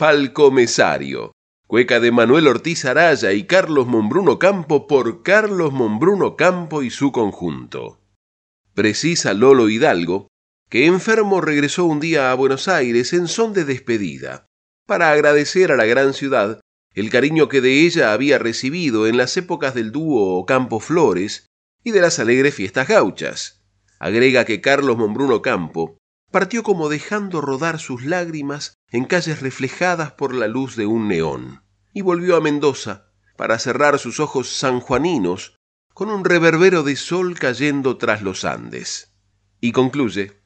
Palcomesario. 0.00 1.32
Cueca 1.66 2.00
de 2.00 2.10
Manuel 2.10 2.46
Ortiz 2.46 2.86
Araya 2.86 3.34
y 3.34 3.44
Carlos 3.44 3.86
Mombruno 3.86 4.38
Campo 4.38 4.86
por 4.86 5.22
Carlos 5.22 5.74
Mombruno 5.74 6.36
Campo 6.36 6.82
y 6.82 6.88
su 6.88 7.12
conjunto. 7.12 8.00
Precisa 8.72 9.34
Lolo 9.34 9.68
Hidalgo 9.68 10.28
que 10.70 10.86
enfermo 10.86 11.42
regresó 11.42 11.84
un 11.84 12.00
día 12.00 12.32
a 12.32 12.34
Buenos 12.34 12.66
Aires 12.66 13.12
en 13.12 13.28
son 13.28 13.52
de 13.52 13.66
despedida, 13.66 14.46
para 14.86 15.12
agradecer 15.12 15.70
a 15.70 15.76
la 15.76 15.84
gran 15.84 16.14
ciudad 16.14 16.62
el 16.94 17.10
cariño 17.10 17.50
que 17.50 17.60
de 17.60 17.84
ella 17.84 18.14
había 18.14 18.38
recibido 18.38 19.06
en 19.06 19.18
las 19.18 19.36
épocas 19.36 19.74
del 19.74 19.92
dúo 19.92 20.46
Campo 20.46 20.80
Flores 20.80 21.44
y 21.84 21.90
de 21.90 22.00
las 22.00 22.18
alegres 22.18 22.54
fiestas 22.54 22.88
gauchas. 22.88 23.60
Agrega 23.98 24.46
que 24.46 24.62
Carlos 24.62 24.96
Mombruno 24.96 25.42
Campo 25.42 25.99
partió 26.30 26.62
como 26.62 26.88
dejando 26.88 27.40
rodar 27.40 27.78
sus 27.78 28.04
lágrimas 28.04 28.78
en 28.90 29.04
calles 29.04 29.40
reflejadas 29.40 30.12
por 30.12 30.34
la 30.34 30.48
luz 30.48 30.76
de 30.76 30.86
un 30.86 31.08
neón, 31.08 31.62
y 31.92 32.02
volvió 32.02 32.36
a 32.36 32.40
Mendoza 32.40 33.06
para 33.36 33.58
cerrar 33.58 33.98
sus 33.98 34.20
ojos 34.20 34.48
sanjuaninos 34.48 35.56
con 35.94 36.10
un 36.10 36.24
reverbero 36.24 36.82
de 36.82 36.96
sol 36.96 37.38
cayendo 37.38 37.96
tras 37.96 38.22
los 38.22 38.44
Andes. 38.44 39.14
Y 39.60 39.72
concluye, 39.72 40.40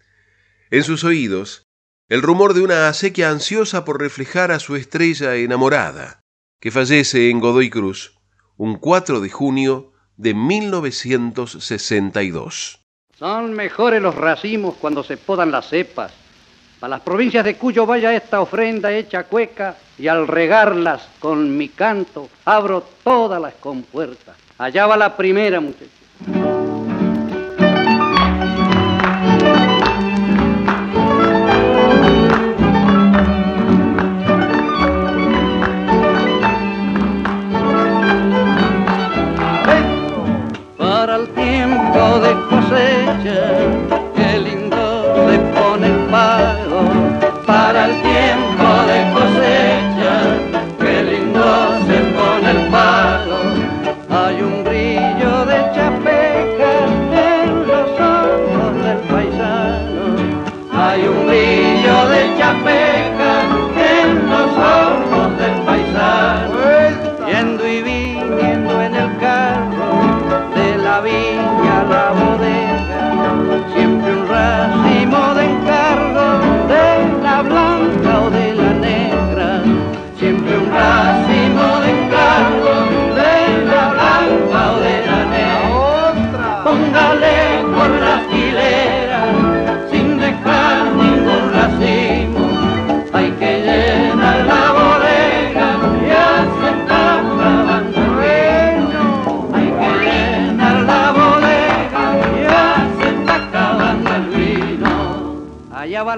en 0.70 0.84
sus 0.84 1.04
oídos, 1.04 1.66
el 2.08 2.22
rumor 2.22 2.54
de 2.54 2.62
una 2.62 2.88
acequia 2.88 3.30
ansiosa 3.30 3.84
por 3.84 4.00
reflejar 4.00 4.52
a 4.52 4.58
su 4.58 4.76
estrella 4.76 5.36
enamorada, 5.36 6.20
que 6.60 6.70
fallece 6.70 7.28
en 7.30 7.40
Godoy 7.40 7.70
Cruz 7.70 8.18
un 8.56 8.76
4 8.76 9.20
de 9.20 9.30
junio 9.30 9.92
de 10.16 10.34
1962. 10.34 12.83
Son 13.18 13.52
mejores 13.52 14.02
los 14.02 14.14
racimos 14.14 14.74
cuando 14.80 15.04
se 15.04 15.16
podan 15.16 15.50
las 15.50 15.68
cepas. 15.68 16.12
Para 16.80 16.96
las 16.96 17.00
provincias 17.00 17.44
de 17.44 17.56
Cuyo 17.56 17.86
vaya 17.86 18.14
esta 18.14 18.40
ofrenda 18.40 18.92
hecha 18.92 19.24
cueca 19.24 19.76
y 19.98 20.08
al 20.08 20.26
regarlas 20.26 21.08
con 21.20 21.56
mi 21.56 21.68
canto 21.68 22.28
abro 22.44 22.84
todas 23.02 23.40
las 23.40 23.54
compuertas. 23.54 24.36
Allá 24.58 24.86
va 24.86 24.96
la 24.96 25.16
primera, 25.16 25.60
muchachos. 25.60 26.03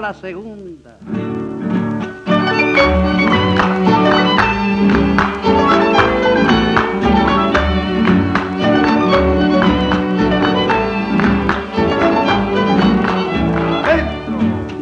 La 0.07 0.13
segunda. 0.13 0.97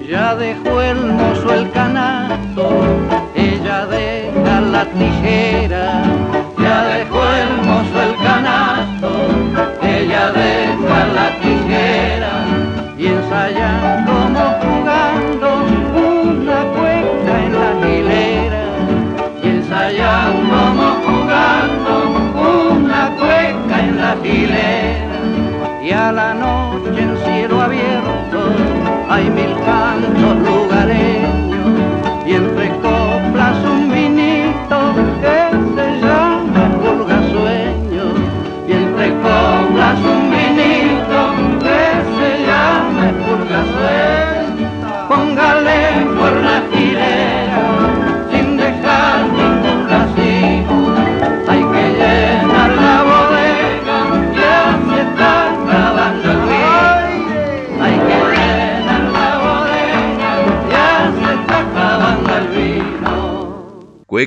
Ya 0.08 0.36
dejó 0.36 0.82
el 0.82 1.00
mozo 1.08 1.54
el 1.56 1.72
canasto, 1.72 2.70
ella 3.36 3.88
deja 3.88 4.62
la 4.62 4.86
tijera. 4.86 6.25
La 26.12 26.34
noche 26.34 27.02
en 27.02 27.18
cielo 27.26 27.62
abierto 27.62 28.54
hay 29.10 29.30
mil 29.30 29.56
cantos 29.66 30.65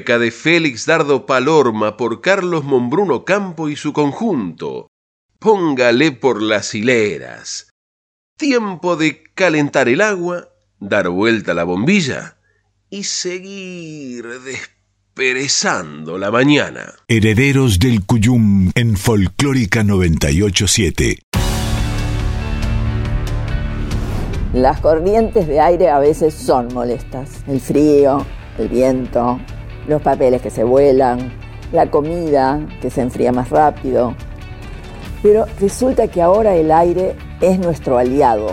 de 0.05 0.31
Félix 0.31 0.87
Dardo 0.87 1.27
Palorma 1.27 1.97
por 1.97 2.21
Carlos 2.21 2.65
Mombruno 2.65 3.25
Campo 3.25 3.69
y 3.69 3.77
su 3.77 3.93
conjunto. 3.93 4.89
Póngale 5.39 6.13
por 6.13 6.41
las 6.41 6.75
hileras. 6.75 7.71
Tiempo 8.37 8.97
de 8.97 9.23
calentar 9.35 9.89
el 9.89 10.01
agua, 10.01 10.49
dar 10.79 11.09
vuelta 11.09 11.53
a 11.53 11.55
la 11.55 11.65
bombilla 11.65 12.39
y 12.89 13.05
seguir 13.05 14.25
desperezando 14.41 16.17
la 16.17 16.31
mañana. 16.31 16.95
Herederos 17.09 17.79
del 17.81 18.07
Cuyum 18.07 18.71
en 18.75 18.97
Folclórica 18.97 19.83
987. 19.83 21.19
Las 24.55 24.81
corrientes 24.81 25.47
de 25.47 25.61
aire 25.61 25.91
a 25.91 25.99
veces 25.99 26.33
son 26.33 26.73
molestas. 26.73 27.43
El 27.47 27.61
frío, 27.61 28.25
el 28.59 28.69
viento, 28.69 29.39
los 29.89 30.03
papeles 30.03 30.41
que 30.41 30.51
se 30.51 30.63
vuelan, 30.63 31.33
la 31.73 31.91
comida 31.91 32.61
que 32.81 32.91
se 32.91 33.01
enfría 33.01 33.33
más 33.33 33.51
rápido. 33.51 34.15
Pero 35.23 35.47
resulta 35.59 36.07
que 36.07 36.23
ahora 36.23 36.55
el 36.55 36.71
aire 36.71 37.17
es 37.41 37.59
nuestro 37.59 37.99
aliado. 37.99 38.51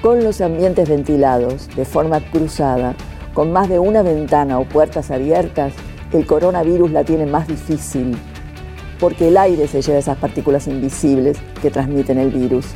Con 0.00 0.24
los 0.24 0.40
ambientes 0.40 0.88
ventilados 0.88 1.68
de 1.76 1.84
forma 1.84 2.20
cruzada, 2.20 2.96
con 3.34 3.52
más 3.52 3.68
de 3.68 3.78
una 3.78 4.02
ventana 4.02 4.58
o 4.58 4.64
puertas 4.64 5.10
abiertas, 5.10 5.72
el 6.12 6.26
coronavirus 6.26 6.90
la 6.90 7.04
tiene 7.04 7.26
más 7.26 7.46
difícil, 7.46 8.16
porque 8.98 9.28
el 9.28 9.36
aire 9.36 9.68
se 9.68 9.80
lleva 9.80 9.98
esas 9.98 10.18
partículas 10.18 10.66
invisibles 10.66 11.38
que 11.60 11.70
transmiten 11.70 12.18
el 12.18 12.30
virus. 12.30 12.66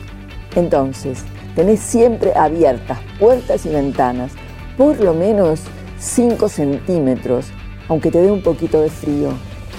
Entonces, 0.54 1.24
tenés 1.54 1.80
siempre 1.80 2.32
abiertas 2.34 2.98
puertas 3.18 3.66
y 3.66 3.70
ventanas, 3.70 4.32
por 4.76 5.00
lo 5.00 5.12
menos 5.12 5.62
5 5.98 6.48
centímetros, 6.48 7.46
aunque 7.88 8.10
te 8.10 8.20
dé 8.20 8.30
un 8.30 8.42
poquito 8.42 8.80
de 8.80 8.90
frío. 8.90 9.30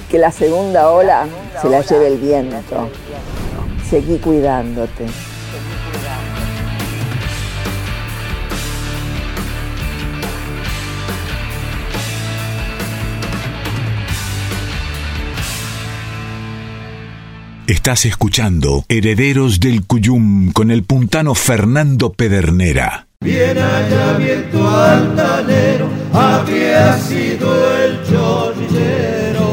que 0.10 0.18
la 0.18 0.32
segunda 0.32 0.90
ola 0.90 1.28
se 1.62 1.70
la 1.70 1.82
lleve 1.82 2.08
el 2.08 2.18
viento. 2.18 2.90
Seguí 3.90 4.20
cuidándote. 4.20 5.06
Estás 17.68 18.06
escuchando 18.06 18.86
Herederos 18.88 19.60
del 19.60 19.86
Cuyum 19.86 20.54
con 20.54 20.72
el 20.72 20.84
puntano 20.84 21.36
Fernando 21.36 22.14
Pedernera. 22.14 23.07
Bien 23.28 23.58
allá 23.58 24.18
viento 24.18 24.68
altanero, 24.68 25.90
había 26.14 26.98
sido 26.98 27.50
el 27.84 28.02
chorrillero. 28.04 29.44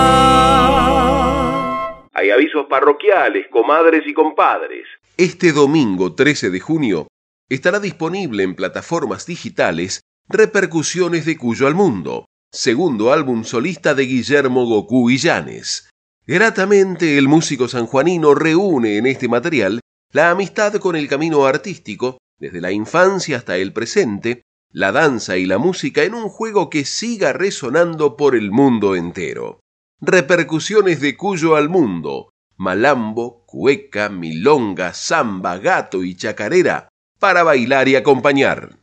Hay 2.13 2.31
avisos 2.31 2.65
parroquiales, 2.67 3.47
comadres 3.49 4.07
y 4.07 4.13
compadres. 4.13 4.85
Este 5.19 5.51
domingo 5.51 6.15
13 6.15 6.49
de 6.49 6.61
junio 6.61 7.09
estará 7.49 7.81
disponible 7.81 8.41
en 8.43 8.55
plataformas 8.55 9.25
digitales 9.25 9.99
Repercusiones 10.29 11.25
de 11.25 11.35
Cuyo 11.35 11.67
al 11.67 11.75
Mundo, 11.75 12.27
segundo 12.53 13.11
álbum 13.11 13.43
solista 13.43 13.93
de 13.95 14.03
Guillermo 14.03 14.65
Goku 14.65 15.09
Illanes. 15.09 15.89
Gratamente 16.25 17.17
el 17.17 17.27
músico 17.27 17.67
sanjuanino 17.67 18.33
reúne 18.33 18.95
en 18.95 19.07
este 19.07 19.27
material 19.27 19.81
la 20.13 20.31
amistad 20.31 20.75
con 20.75 20.95
el 20.95 21.09
camino 21.09 21.45
artístico 21.45 22.19
desde 22.39 22.61
la 22.61 22.71
infancia 22.71 23.35
hasta 23.35 23.57
el 23.57 23.73
presente, 23.73 24.43
la 24.71 24.93
danza 24.93 25.35
y 25.35 25.45
la 25.45 25.57
música 25.57 26.03
en 26.03 26.13
un 26.13 26.29
juego 26.29 26.69
que 26.69 26.85
siga 26.85 27.33
resonando 27.33 28.15
por 28.15 28.37
el 28.37 28.51
mundo 28.51 28.95
entero. 28.95 29.59
Repercusiones 29.99 31.01
de 31.01 31.17
Cuyo 31.17 31.57
al 31.57 31.67
mundo, 31.67 32.29
malambo, 32.55 33.38
cueca, 33.49 34.09
milonga, 34.09 34.93
samba, 34.93 35.57
gato 35.57 36.03
y 36.03 36.15
chacarera 36.15 36.89
para 37.19 37.41
bailar 37.41 37.87
y 37.87 37.95
acompañar. 37.95 38.77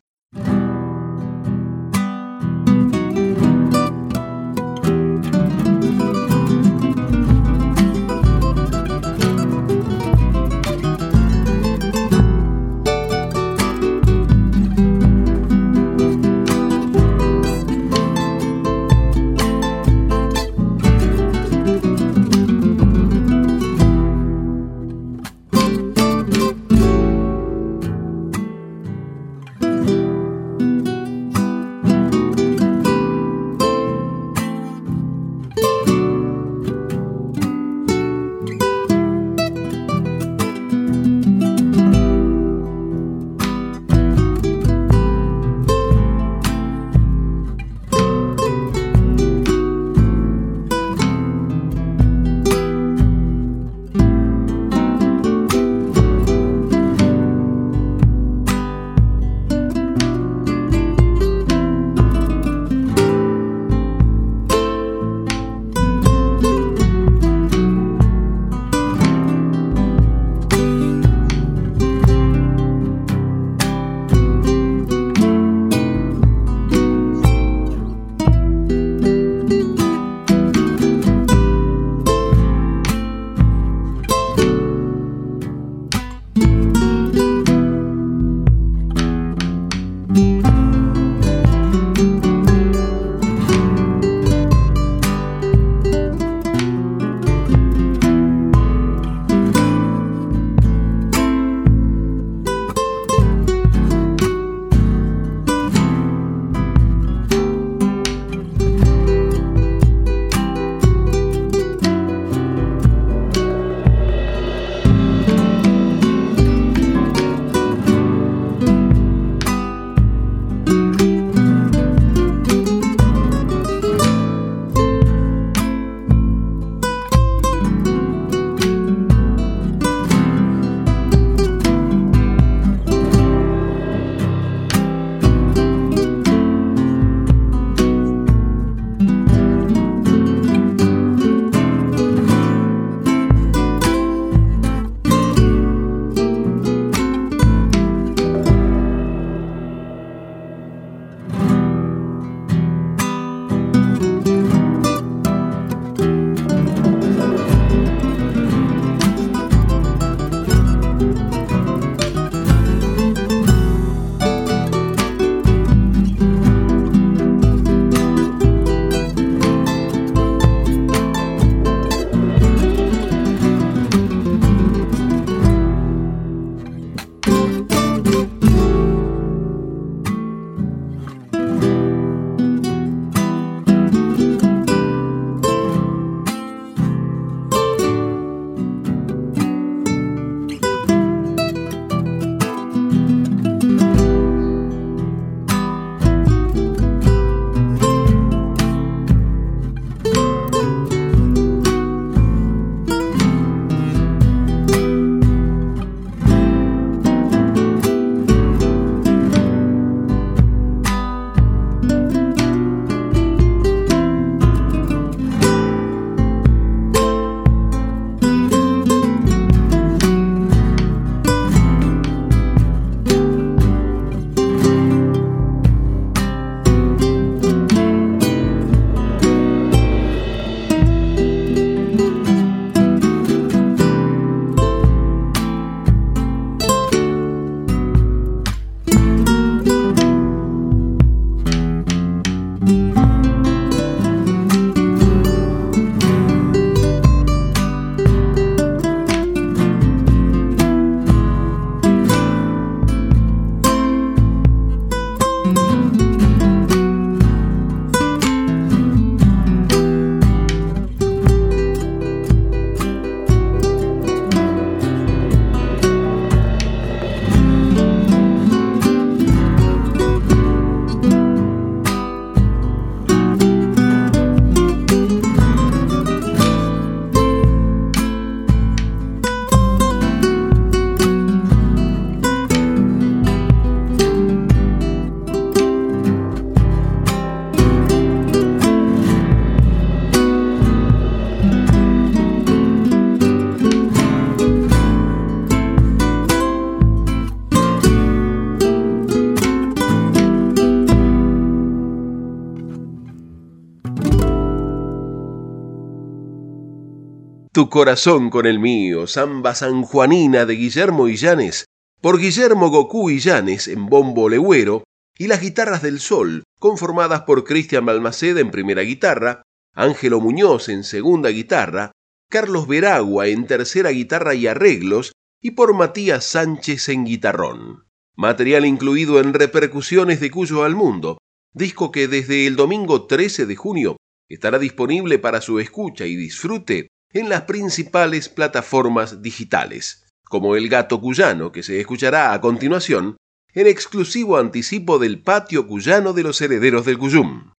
Tu 307.56 307.70
corazón 307.70 308.28
con 308.28 308.44
el 308.44 308.58
mío, 308.58 309.06
samba 309.06 309.54
sanjuanina 309.54 310.44
de 310.44 310.56
Guillermo 310.56 311.08
Illanes, 311.08 311.64
por 312.02 312.18
Guillermo 312.20 312.68
Goku 312.68 313.08
Illanes 313.08 313.66
en 313.66 313.86
bombo 313.86 314.28
legüero, 314.28 314.84
y 315.16 315.26
las 315.26 315.40
guitarras 315.40 315.80
del 315.80 316.00
sol, 316.00 316.42
conformadas 316.60 317.22
por 317.22 317.44
Cristian 317.44 317.86
Balmaceda 317.86 318.40
en 318.40 318.50
primera 318.50 318.82
guitarra, 318.82 319.40
Ángelo 319.72 320.20
Muñoz 320.20 320.68
en 320.68 320.84
segunda 320.84 321.30
guitarra, 321.30 321.92
Carlos 322.28 322.68
Veragua 322.68 323.28
en 323.28 323.46
tercera 323.46 323.88
guitarra 323.88 324.34
y 324.34 324.46
arreglos, 324.46 325.12
y 325.40 325.52
por 325.52 325.72
Matías 325.72 326.26
Sánchez 326.26 326.90
en 326.90 327.06
guitarrón. 327.06 327.86
Material 328.16 328.66
incluido 328.66 329.18
en 329.18 329.32
Repercusiones 329.32 330.20
de 330.20 330.30
Cuyo 330.30 330.62
al 330.62 330.74
Mundo, 330.74 331.16
disco 331.54 331.90
que 331.90 332.06
desde 332.06 332.46
el 332.46 332.54
domingo 332.54 333.06
13 333.06 333.46
de 333.46 333.56
junio 333.56 333.96
estará 334.28 334.58
disponible 334.58 335.18
para 335.18 335.40
su 335.40 335.58
escucha 335.58 336.04
y 336.04 336.16
disfrute 336.16 336.88
en 337.18 337.28
las 337.28 337.42
principales 337.42 338.28
plataformas 338.28 339.22
digitales, 339.22 340.04
como 340.24 340.56
El 340.56 340.68
Gato 340.68 341.00
Cuyano, 341.00 341.50
que 341.50 341.62
se 341.62 341.80
escuchará 341.80 342.32
a 342.32 342.40
continuación 342.40 343.16
en 343.54 343.66
exclusivo 343.66 344.36
anticipo 344.36 344.98
del 344.98 345.22
patio 345.22 345.66
cuyano 345.66 346.12
de 346.12 346.22
los 346.22 346.40
herederos 346.42 346.84
del 346.84 346.98
Cuyum. 346.98 347.52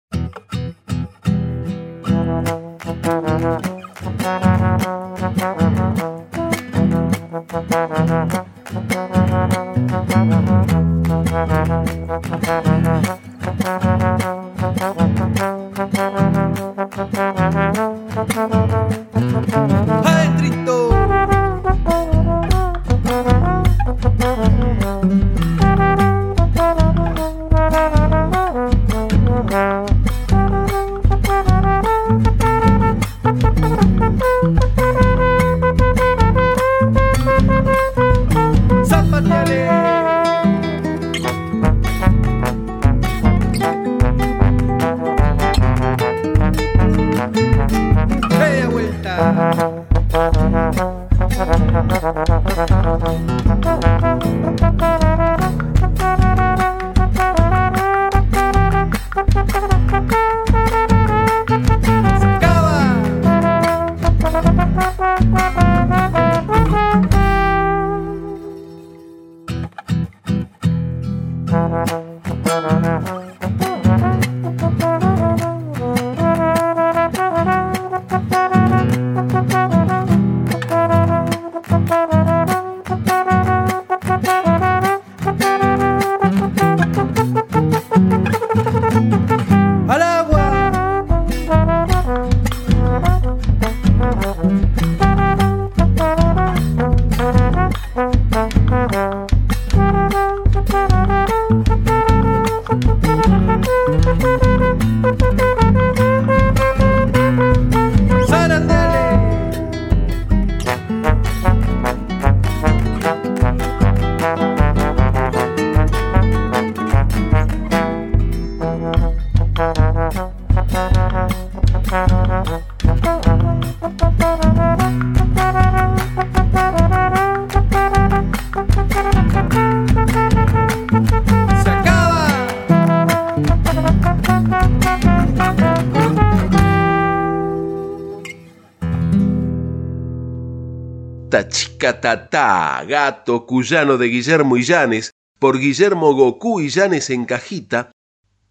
Gato 142.01 143.45
cuyano 143.45 143.97
de 143.97 144.07
Guillermo 144.07 144.57
Illanes, 144.57 145.11
por 145.39 145.59
Guillermo 145.59 146.13
Goku 146.13 146.61
Illanes 146.61 147.09
en 147.09 147.25
cajita, 147.25 147.91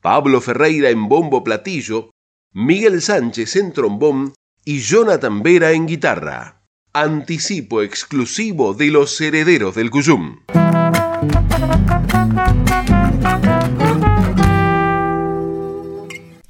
Pablo 0.01 0.40
Ferreira 0.40 0.90
en 0.90 1.09
bombo 1.09 1.42
platillo, 1.42 2.11
Miguel 2.53 3.03
Sánchez 3.03 3.57
en 3.57 3.72
trombón 3.72 4.34
y 4.64 4.80
Jonathan 4.80 5.42
Vera 5.42 5.72
en 5.72 5.86
guitarra. 5.86 6.62
Anticipo 6.92 7.82
exclusivo 7.82 8.72
de 8.72 8.90
los 8.90 9.20
herederos 9.20 9.74
del 9.74 9.90
Cuyum. 9.90 10.38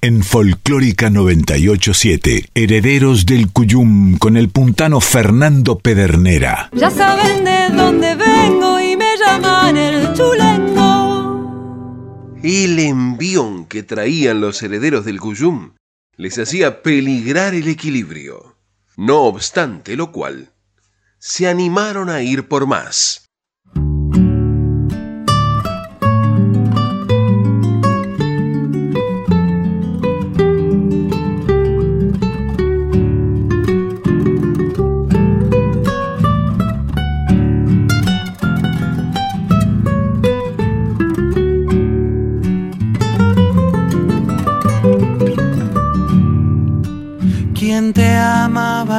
En 0.03 0.22
Folclórica 0.22 1.09
987, 1.09 2.51
Herederos 2.55 3.24
del 3.24 3.51
Cuyum 3.51 4.18
con 4.18 4.36
el 4.36 4.51
puntano 4.51 5.01
Fernando 5.01 5.78
Pedernera. 5.78 6.68
Ya 6.74 6.90
saben 6.90 7.44
de 7.44 7.70
dónde 7.74 8.14
vengo 8.14 8.78
y 8.78 8.94
me 8.97 9.16
llaman 9.16 9.78
el 9.78 10.12
chulengo. 10.12 11.16
El 12.42 12.78
envión 12.78 13.64
que 13.64 13.82
traían 13.82 14.42
los 14.42 14.62
herederos 14.62 15.07
del 15.07 15.18
Cuyum 15.18 15.72
les 16.16 16.38
hacía 16.38 16.82
peligrar 16.82 17.55
el 17.55 17.66
equilibrio. 17.66 18.55
No 18.99 19.22
obstante 19.22 19.97
lo 19.97 20.12
cual, 20.12 20.51
se 21.18 21.49
animaron 21.49 22.11
a 22.11 22.22
ir 22.22 22.49
por 22.49 22.66
más. 22.66 23.26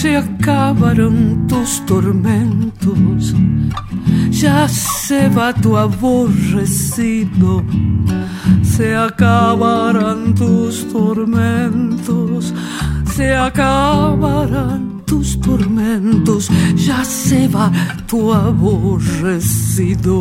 se 0.00 0.16
acabaron 0.16 1.46
tus 1.46 1.84
tormentos, 1.84 3.34
ya 4.30 4.66
se 4.66 5.28
va 5.28 5.52
tu 5.52 5.76
aborrecido, 5.76 7.62
se 8.62 8.96
acabarán 8.96 10.34
tus 10.34 10.90
tormentos, 10.90 12.54
se 13.14 13.36
acabarán 13.36 15.02
tus 15.04 15.38
tormentos, 15.38 16.48
ya 16.76 17.04
se 17.04 17.46
va 17.48 17.70
tu 18.06 18.32
aborrecido. 18.32 20.16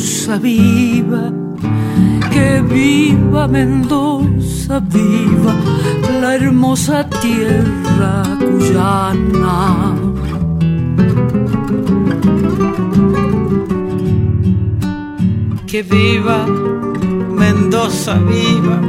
Mendoza 0.00 0.38
viva, 0.38 1.30
que 2.32 2.62
viva 2.62 3.46
Mendoza 3.46 4.80
viva, 4.80 5.54
la 6.22 6.36
hermosa 6.36 7.04
tierra 7.20 8.22
cuyana. 8.38 9.94
Que 15.66 15.82
viva 15.82 16.46
Mendoza 17.36 18.14
viva, 18.14 18.80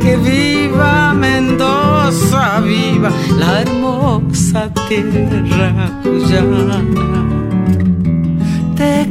que 0.00 0.16
viva 0.16 1.12
Mendoza 1.12 2.60
viva, 2.60 3.10
la 3.38 3.60
hermosa 3.60 4.72
tierra 4.88 6.00
cuyana. 6.02 7.37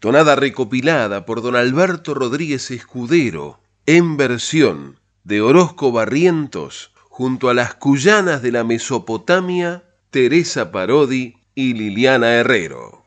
Tonada 0.00 0.34
recopilada 0.34 1.26
por 1.26 1.42
don 1.42 1.56
Alberto 1.56 2.14
Rodríguez 2.14 2.70
Escudero 2.70 3.60
en 3.84 4.16
versión 4.16 4.98
de 5.24 5.42
Orozco 5.42 5.92
Barrientos 5.92 6.94
junto 7.10 7.50
a 7.50 7.54
las 7.54 7.74
cuyanas 7.74 8.40
de 8.40 8.50
la 8.50 8.64
Mesopotamia, 8.64 9.84
Teresa 10.10 10.72
Parodi 10.72 11.34
y 11.54 11.74
Liliana 11.74 12.32
Herrero. 12.32 12.99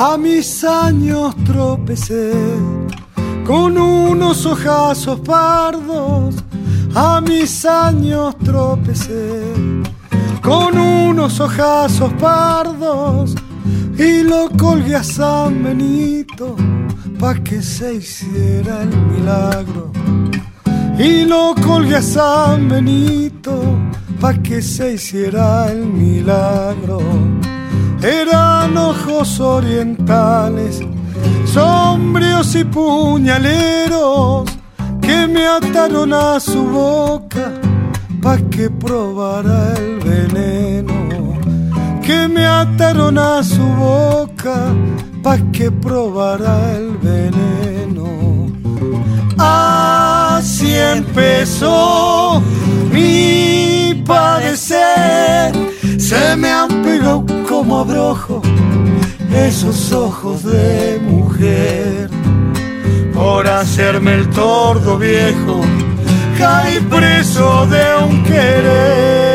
A 0.00 0.16
mis 0.16 0.62
años 0.62 1.34
tropecé 1.44 2.32
con 3.44 3.76
unos 3.76 4.46
ojazos 4.46 5.18
pardos. 5.18 6.36
A 6.94 7.20
mis 7.20 7.64
años 7.64 8.36
tropecé 8.38 9.42
con 10.40 10.78
unos 10.78 11.40
ojazos 11.40 12.12
pardos 12.12 13.34
y 13.98 14.22
lo 14.22 14.48
colgué 14.56 14.94
a 14.94 15.02
San 15.02 15.64
Benito 15.64 16.54
pa' 17.18 17.34
que 17.42 17.60
se 17.60 17.94
hiciera 17.94 18.82
el 18.82 18.96
milagro. 18.96 19.90
Y 20.96 21.24
lo 21.24 21.56
colgué 21.66 21.96
a 21.96 22.02
San 22.02 22.68
Benito 22.68 23.60
pa' 24.20 24.34
que 24.34 24.62
se 24.62 24.94
hiciera 24.94 25.72
el 25.72 25.86
milagro 25.86 27.00
eran 28.02 28.76
ojos 28.76 29.40
orientales, 29.40 30.80
sombríos 31.46 32.54
y 32.54 32.64
puñaleros, 32.64 34.48
que 35.00 35.26
me 35.26 35.46
ataron 35.46 36.12
a 36.12 36.38
su 36.40 36.62
boca 36.64 37.52
pa' 38.22 38.38
que 38.50 38.68
probara 38.70 39.74
el 39.76 39.98
veneno, 40.00 41.38
que 42.02 42.28
me 42.28 42.46
ataron 42.46 43.18
a 43.18 43.42
su 43.42 43.62
boca 43.62 44.72
pa' 45.22 45.38
que 45.52 45.70
probara 45.70 46.76
el 46.76 46.96
veneno. 46.98 48.48
Así 49.38 50.74
empezó 50.74 52.42
mi 52.92 54.02
padecer, 54.06 55.52
se 56.08 56.36
me 56.36 56.50
han 56.50 56.68
pegado 56.82 57.22
como 57.46 57.80
abrojo 57.80 58.40
esos 59.30 59.92
ojos 59.92 60.42
de 60.42 60.98
mujer. 61.02 62.08
Por 63.12 63.46
hacerme 63.46 64.14
el 64.14 64.30
tordo 64.30 64.96
viejo, 64.96 65.60
caí 66.38 66.80
preso 66.88 67.66
de 67.66 67.84
un 68.06 68.24
querer. 68.24 69.27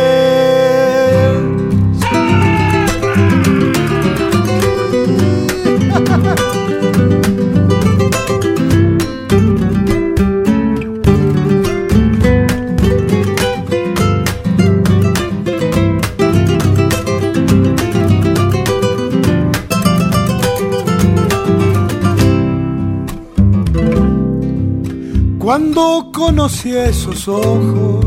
Cuando 25.43 26.09
conocí 26.13 26.73
esos 26.73 27.27
ojos, 27.27 28.05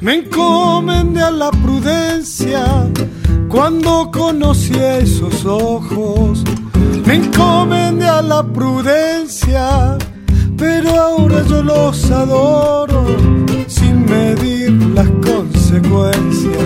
me 0.00 0.20
encomendé 0.20 1.20
a 1.20 1.30
la 1.30 1.50
prudencia. 1.50 2.64
Cuando 3.46 4.10
conocí 4.10 4.72
esos 4.74 5.44
ojos, 5.44 6.42
me 7.04 7.16
encomendé 7.16 8.06
a 8.06 8.22
la 8.22 8.42
prudencia, 8.42 9.98
pero 10.56 10.98
ahora 10.98 11.42
yo 11.46 11.62
los 11.62 12.10
adoro 12.10 13.04
sin 13.66 14.06
medir 14.06 14.72
las 14.94 15.10
consecuencias. 15.30 16.56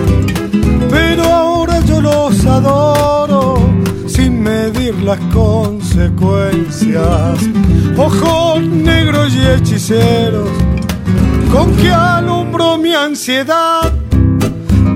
Pero 0.89 1.23
ahora 1.25 1.81
yo 1.81 1.99
los 1.99 2.45
adoro 2.45 3.57
sin 4.07 4.41
medir 4.41 4.95
las 5.03 5.19
consecuencias. 5.33 5.80
Ojos 7.97 8.61
negros 8.63 9.33
y 9.35 9.45
hechiceros, 9.45 10.49
con 11.51 11.75
que 11.77 11.91
alumbro 11.91 12.77
mi 12.77 12.93
ansiedad. 12.93 13.93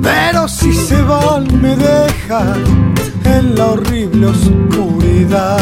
Pero 0.01 0.47
si 0.47 0.73
se 0.73 1.01
van 1.03 1.61
me 1.61 1.75
dejan 1.75 2.93
en 3.23 3.55
la 3.55 3.65
horrible 3.67 4.27
oscuridad. 4.27 5.59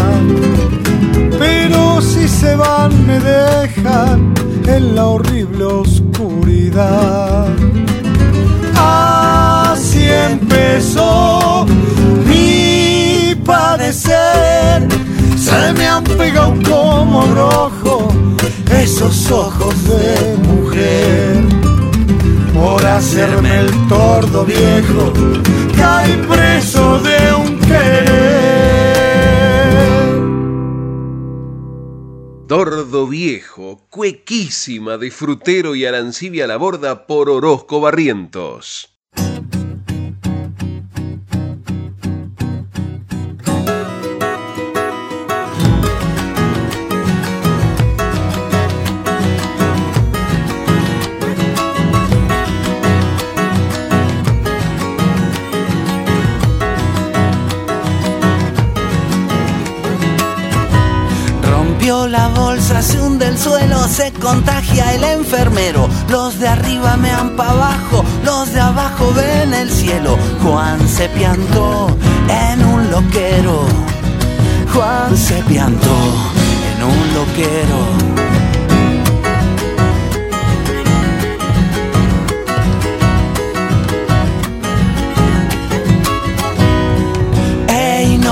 Pero 1.38 2.02
si 2.02 2.28
se 2.28 2.56
van 2.56 3.06
me 3.06 3.20
dejan 3.20 4.34
en 4.66 4.96
la 4.96 5.06
horrible 5.08 5.66
oscuridad. 5.66 7.48
Así 8.76 10.08
empezó 10.10 11.66
mi 12.26 13.36
padecer. 13.44 14.53
Han 15.94 16.04
pegado 16.04 16.56
como 16.68 17.24
rojo 17.36 18.08
esos 18.82 19.30
ojos 19.30 19.76
de 19.88 20.38
mujer. 20.38 21.44
Por 22.52 22.84
hacerme 22.84 23.60
el 23.60 23.88
tordo 23.88 24.44
viejo, 24.44 25.14
caí 25.78 26.18
preso 26.28 27.00
de 27.00 27.34
un 27.36 27.54
Tordo 32.48 33.08
viejo, 33.08 33.88
cuequísima 33.90 34.98
de 34.98 35.12
frutero 35.12 35.76
y 35.76 35.86
arancibia 35.86 36.46
la 36.46 36.58
borda 36.58 37.08
por 37.08 37.30
Orozco 37.30 37.82
Barrientos. 37.82 38.93
Se 62.82 63.00
hunde 63.00 63.28
el 63.28 63.38
suelo, 63.38 63.88
se 63.88 64.12
contagia 64.14 64.94
el 64.96 65.04
enfermero. 65.04 65.88
Los 66.10 66.40
de 66.40 66.48
arriba 66.48 66.98
me 66.98 67.12
han 67.12 67.36
pa' 67.36 67.50
abajo, 67.50 68.04
los 68.24 68.54
de 68.54 68.60
abajo 68.60 69.14
ven 69.14 69.54
el 69.54 69.70
cielo. 69.70 70.18
Juan 70.42 70.88
se 70.88 71.10
piantó 71.10 71.96
en 72.30 72.66
un 72.66 72.92
loquero. 72.92 73.66
Juan 74.74 75.16
se 75.18 75.42
piantó 75.44 75.98
en 76.76 76.84
un 76.84 77.14
loquero. 77.14 78.24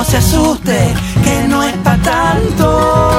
no 0.02 0.04
se 0.06 0.18
asuste, 0.18 0.94
que 1.24 1.48
no 1.48 1.62
es 1.64 1.74
para 1.78 2.02
tanto. 2.02 3.11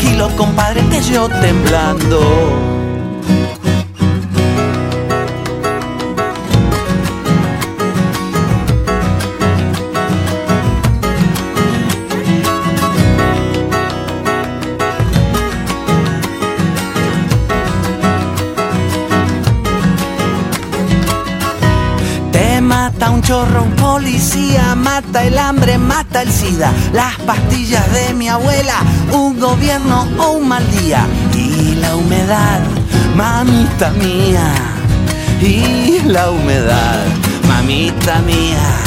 Tranquilo, 0.00 0.28
compadre, 0.36 0.82
que 0.88 1.00
yo 1.02 1.28
temblando. 1.28 2.79
Chorro, 23.22 23.62
un 23.62 23.72
policía, 23.72 24.74
mata 24.74 25.24
el 25.24 25.38
hambre, 25.38 25.78
mata 25.78 26.22
el 26.22 26.32
SIDA, 26.32 26.72
las 26.92 27.16
pastillas 27.20 27.90
de 27.92 28.14
mi 28.14 28.28
abuela, 28.28 28.76
un 29.12 29.38
gobierno 29.38 30.06
o 30.18 30.32
un 30.32 30.48
mal 30.48 30.64
día, 30.70 31.06
y 31.34 31.74
la 31.76 31.96
humedad, 31.96 32.60
mamita 33.16 33.90
mía, 33.90 34.52
y 35.40 36.00
la 36.06 36.30
humedad, 36.30 37.04
mamita 37.48 38.18
mía. 38.20 38.80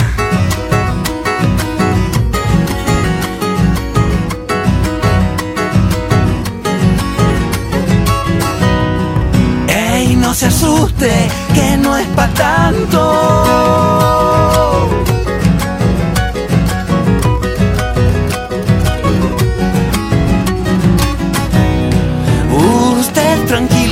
No 10.34 10.40
se 10.40 10.48
asuste, 10.48 11.12
que 11.54 11.78
no 11.78 11.96
es 11.96 12.08
para 12.08 12.34
tanto. 12.34 14.23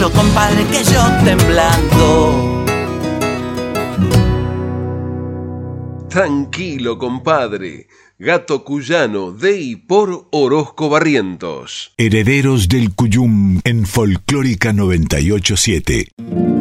Compadre, 0.09 0.65
que 0.65 0.83
yo 0.83 1.01
temblando. 1.23 2.65
Tranquilo, 6.09 6.97
compadre. 6.97 7.87
Gato 8.17 8.63
Cuyano 8.63 9.31
de 9.31 9.59
y 9.59 9.75
por 9.75 10.27
Orozco 10.31 10.89
Barrientos. 10.89 11.93
Herederos 11.97 12.69
del 12.69 12.93
Cuyum 12.93 13.59
en 13.63 13.85
Folclórica 13.85 14.73
987. 14.73 16.60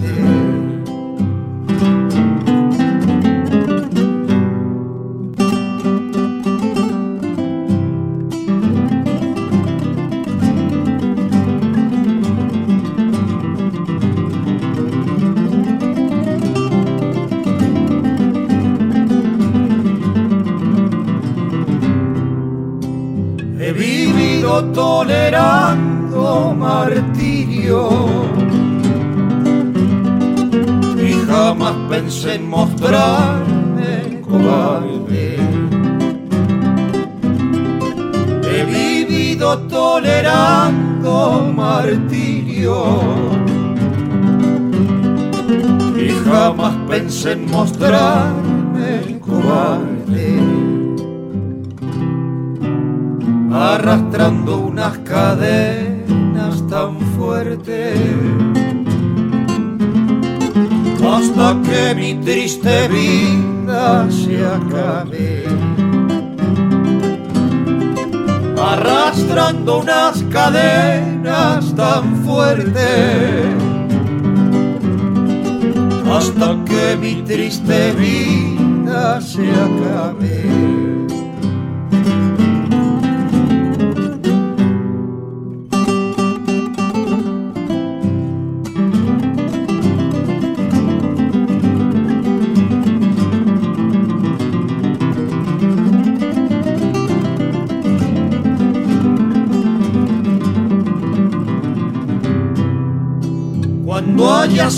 tolerando 25.01 26.53
martirio 26.55 27.89
y 30.95 31.13
jamás 31.25 31.75
pensé 31.89 32.35
en 32.35 32.47
mostrarme 32.47 34.21
cobarde. 34.21 35.37
He 38.43 38.63
vivido 38.65 39.57
tolerando 39.67 41.51
martirio 41.55 42.75
jamás 46.25 46.75
pensé 46.87 47.31
en 47.31 47.49
mostrarme 47.49 49.19
cobarde. 49.19 49.90
Arrastrando 53.61 54.57
unas 54.57 54.97
cadenas 54.99 56.67
tan 56.67 56.99
fuertes 57.15 57.95
hasta 61.07 61.61
que 61.61 61.93
mi 61.93 62.15
triste 62.15 62.87
vida 62.87 64.07
se 64.09 64.43
acabe. 64.43 65.45
Arrastrando 68.59 69.81
unas 69.81 70.23
cadenas 70.23 71.75
tan 71.75 72.15
fuertes 72.25 73.45
hasta 76.11 76.57
que 76.65 76.97
mi 76.99 77.21
triste 77.21 77.91
vida 77.93 79.21
se 79.21 79.51
acabe. 79.51 80.80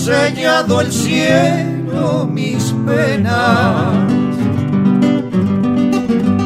Sellado 0.04 0.82
el 0.82 0.92
cielo 0.92 2.28
mis 2.30 2.76
penas. 2.86 3.94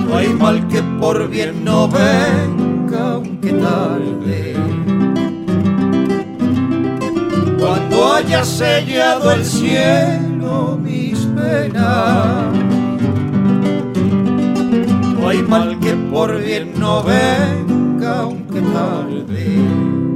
No 0.05 0.15
hay 0.15 0.27
mal 0.27 0.67
que 0.67 0.83
por 0.99 1.27
bien 1.27 1.65
no 1.65 1.87
venga, 1.87 3.13
aunque 3.13 3.53
tarde. 3.53 4.55
Cuando 7.57 8.13
haya 8.13 8.45
sellado 8.45 9.31
el 9.31 9.43
cielo 9.43 10.77
mis 10.79 11.17
penas, 11.37 12.53
no 15.15 15.29
hay 15.29 15.41
mal 15.41 15.79
que 15.79 15.93
por 16.11 16.37
bien 16.43 16.73
no 16.77 17.03
venga, 17.03 18.19
aunque 18.19 18.61
tarde 18.61 20.06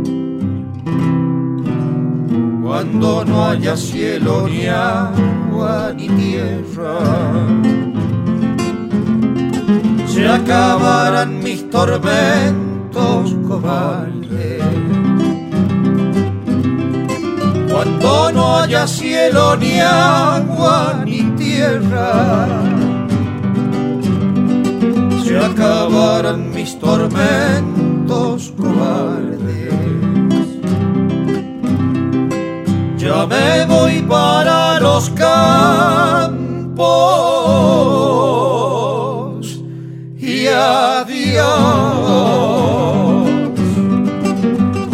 cuando 2.71 3.25
no 3.25 3.47
haya 3.47 3.75
cielo 3.75 4.47
ni 4.47 4.65
agua 4.65 5.91
ni 5.93 6.07
tierra. 6.07 6.99
Se 10.07 10.25
acabarán 10.25 11.43
mis 11.43 11.69
tormentos 11.69 13.35
cobardes. 13.45 14.63
Cuando 17.73 18.31
no 18.31 18.59
haya 18.59 18.87
cielo 18.87 19.57
ni 19.57 19.81
agua 19.81 21.03
ni 21.05 21.23
tierra. 21.43 22.47
Se 25.25 25.37
acabarán 25.37 26.51
mis 26.51 26.79
tormentos 26.79 28.53
cobardes. 28.55 29.40
Ya 33.11 33.25
me 33.25 33.65
voy 33.65 34.01
para 34.03 34.79
los 34.79 35.09
campos. 35.09 35.31
Y 40.17 40.47
adiós. 40.47 41.41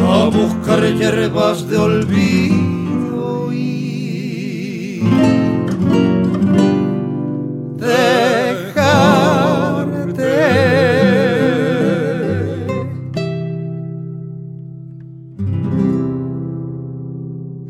A 0.09 0.29
buscar 0.39 0.81
hierbas 0.99 1.67
de 1.69 1.77
olvido 1.77 2.26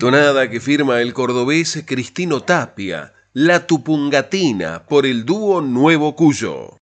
Tonada 0.07 0.49
que 0.49 0.61
firma 0.61 1.01
el 1.01 1.11
cordobés 1.11 1.83
Cristino 1.85 2.39
Tapia, 2.39 3.13
La 3.33 3.67
Tupungatina, 3.67 4.85
por 4.85 5.05
el 5.05 5.25
dúo 5.25 5.59
Nuevo 5.59 6.15
Cuyo. 6.15 6.77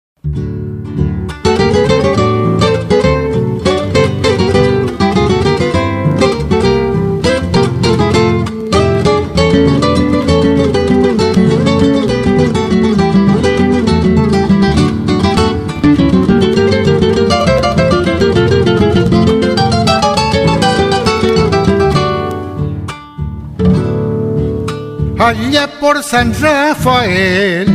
Allá 25.25 25.67
por 25.79 26.03
San 26.03 26.33
Rafael, 26.39 27.65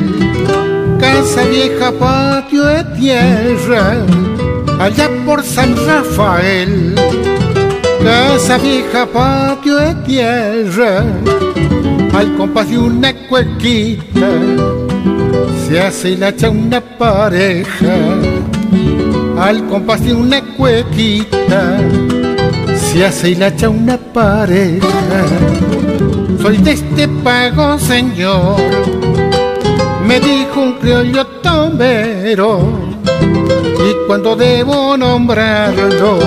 casa 1.00 1.42
vieja, 1.46 1.90
patio 1.90 2.64
de 2.64 2.84
tierra, 2.96 4.06
allá 4.78 5.10
por 5.26 5.42
San 5.42 5.74
Rafael, 5.84 6.94
casa 8.04 8.56
vieja, 8.58 9.04
patio 9.04 9.76
de 9.78 9.94
tierra, 10.06 11.02
al 12.14 12.36
compás 12.36 12.70
de 12.70 12.78
una 12.78 13.12
cuequita, 13.28 14.30
se 15.66 15.80
hace 15.80 16.16
la 16.16 16.28
hacha 16.28 16.50
una 16.50 16.80
pareja, 16.80 17.96
al 19.40 19.66
compás 19.66 20.04
de 20.04 20.14
una 20.14 20.40
cuequita, 20.56 21.80
se 22.76 23.04
hace 23.04 23.34
la 23.34 23.46
hacha 23.46 23.68
una 23.68 23.96
pareja 23.96 25.26
soy 26.40 26.56
de 26.58 26.72
este 26.72 27.08
pago, 27.22 27.78
señor, 27.78 28.56
me 30.06 30.18
dijo 30.20 30.60
un 30.60 30.72
criollo 30.74 31.26
tomero, 31.42 32.60
y 33.04 34.06
cuando 34.06 34.34
debo 34.36 34.96
nombrarlo, 34.96 36.18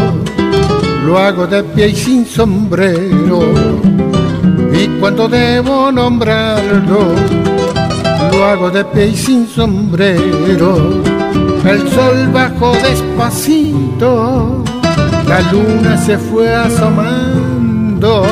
lo 1.06 1.18
hago 1.18 1.48
de 1.48 1.64
pie 1.64 1.90
y 1.90 1.96
sin 1.96 2.26
sombrero, 2.26 3.42
y 4.72 4.88
cuando 5.00 5.28
debo 5.28 5.92
nombrarlo, 5.92 7.00
lo 8.32 8.46
hago 8.46 8.70
de 8.70 8.86
pie 8.86 9.08
y 9.08 9.16
sin 9.16 9.48
sombrero. 9.48 11.02
El 11.66 11.90
sol 11.92 12.30
bajó 12.34 12.74
despacito, 12.74 14.64
la 15.28 15.42
luna 15.52 15.98
se 15.98 16.18
fue 16.18 16.54
asomando 16.54 18.24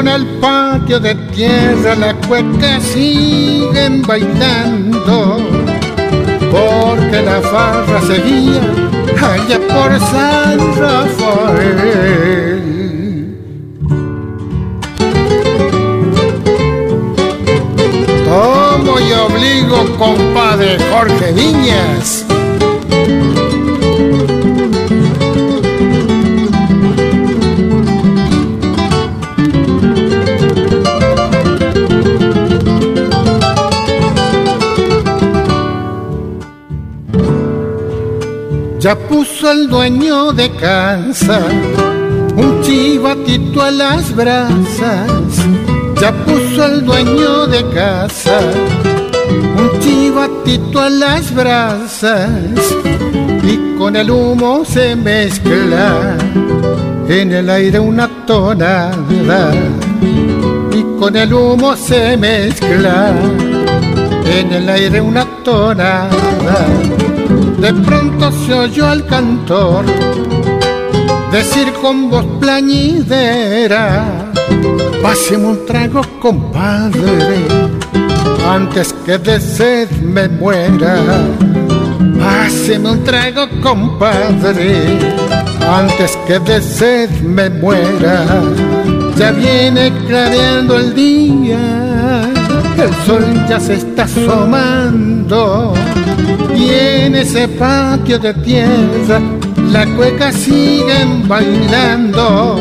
en 0.00 0.08
el 0.08 0.26
patio 0.40 1.00
de 1.00 1.14
tierra 1.34 1.94
la 1.94 2.14
cueca 2.14 2.80
siguen 2.80 4.02
bailando, 4.02 5.38
porque 6.50 7.22
la 7.22 7.40
farra 7.40 8.00
seguía 8.02 8.60
allá 9.22 9.58
por 9.68 9.98
San 10.00 10.58
Rafael. 10.76 12.16
Tomo 18.24 19.00
y 19.00 19.12
obligo, 19.12 19.96
compadre 19.98 20.76
Jorge 20.90 21.32
Viñas 21.32 22.25
ya 38.86 38.94
puso 38.94 39.50
el 39.50 39.68
dueño 39.68 40.32
de 40.32 40.48
casa 40.48 41.40
un 42.36 42.62
chivatito 42.62 43.60
a 43.60 43.72
las 43.72 44.14
brasas, 44.14 45.32
ya 46.00 46.12
puso 46.24 46.66
el 46.66 46.84
dueño 46.84 47.48
de 47.48 47.68
casa 47.70 48.38
un 49.58 49.80
chivatito 49.80 50.80
a 50.80 50.88
las 50.88 51.34
brasas. 51.34 52.60
Y 53.42 53.76
con 53.76 53.96
el 53.96 54.08
humo 54.08 54.64
se 54.64 54.94
mezcla 54.94 56.16
en 57.08 57.32
el 57.32 57.50
aire 57.50 57.80
una 57.80 58.06
tonada. 58.24 59.52
Y 60.72 60.82
con 61.00 61.16
el 61.16 61.34
humo 61.34 61.74
se 61.74 62.16
mezcla 62.16 63.12
en 64.26 64.52
el 64.52 64.68
aire 64.68 65.00
una 65.00 65.24
tonada 65.42 66.08
de 67.58 67.72
pronto 67.72 68.30
se 68.32 68.54
oyó 68.54 68.86
al 68.88 69.06
cantor 69.06 69.84
decir 71.32 71.72
con 71.82 72.08
voz 72.08 72.24
plañidera, 72.40 74.32
páseme 75.02 75.46
un 75.48 75.66
trago, 75.66 76.00
compadre, 76.20 77.46
antes 78.48 78.92
que 79.04 79.18
de 79.18 79.40
sed 79.40 79.90
me 80.02 80.28
muera. 80.28 80.96
Páseme 82.18 82.90
un 82.90 83.04
trago, 83.04 83.46
compadre, 83.62 84.98
antes 85.68 86.16
que 86.26 86.38
de 86.38 86.60
sed 86.62 87.10
me 87.22 87.50
muera. 87.50 88.24
Ya 89.16 89.32
viene 89.32 89.92
clareando 90.06 90.76
el 90.76 90.94
día, 90.94 91.85
el 92.78 92.94
sol 93.06 93.24
ya 93.48 93.58
se 93.58 93.74
está 93.74 94.04
asomando 94.04 95.74
y 96.54 96.70
en 96.70 97.14
ese 97.16 97.48
patio 97.48 98.18
de 98.18 98.34
tierra 98.34 99.20
la 99.70 99.86
cueca 99.96 100.32
siguen 100.32 101.26
bailando 101.26 102.56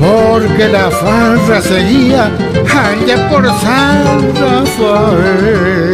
porque 0.00 0.68
la 0.68 0.90
farra 0.90 1.60
seguía 1.60 2.26
allá 2.72 3.28
por 3.30 3.46
San 3.60 4.34
Rafael. 4.36 5.84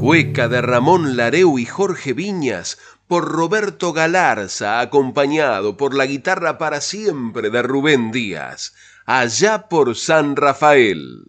Cueca 0.00 0.48
de 0.48 0.60
Ramón 0.60 1.16
Lareu 1.16 1.58
y 1.58 1.64
Jorge 1.64 2.12
Viñas 2.12 2.78
por 3.12 3.30
Roberto 3.30 3.92
Galarza, 3.92 4.80
acompañado 4.80 5.76
por 5.76 5.92
la 5.92 6.06
guitarra 6.06 6.56
para 6.56 6.80
siempre 6.80 7.50
de 7.50 7.60
Rubén 7.60 8.10
Díaz, 8.10 8.72
allá 9.04 9.68
por 9.68 9.96
San 9.96 10.34
Rafael. 10.34 11.28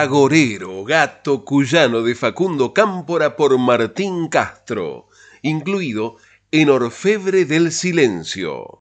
Agorero, 0.00 0.82
gato 0.82 1.44
cuyano 1.44 2.00
de 2.00 2.14
Facundo 2.14 2.72
Cámpora 2.72 3.36
por 3.36 3.58
Martín 3.58 4.28
Castro, 4.28 5.08
incluido 5.42 6.16
en 6.50 6.70
Orfebre 6.70 7.44
del 7.44 7.70
Silencio. 7.70 8.80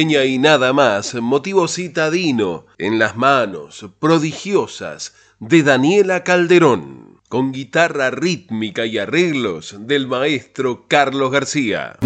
Y 0.00 0.38
nada 0.38 0.72
más, 0.72 1.16
motivo 1.16 1.66
citadino 1.66 2.66
en 2.78 3.00
las 3.00 3.16
manos 3.16 3.84
prodigiosas 3.98 5.12
de 5.40 5.64
Daniela 5.64 6.22
Calderón, 6.22 7.20
con 7.28 7.50
guitarra 7.50 8.10
rítmica 8.10 8.86
y 8.86 8.98
arreglos 8.98 9.74
del 9.76 10.06
maestro 10.06 10.86
Carlos 10.86 11.32
García. 11.32 11.96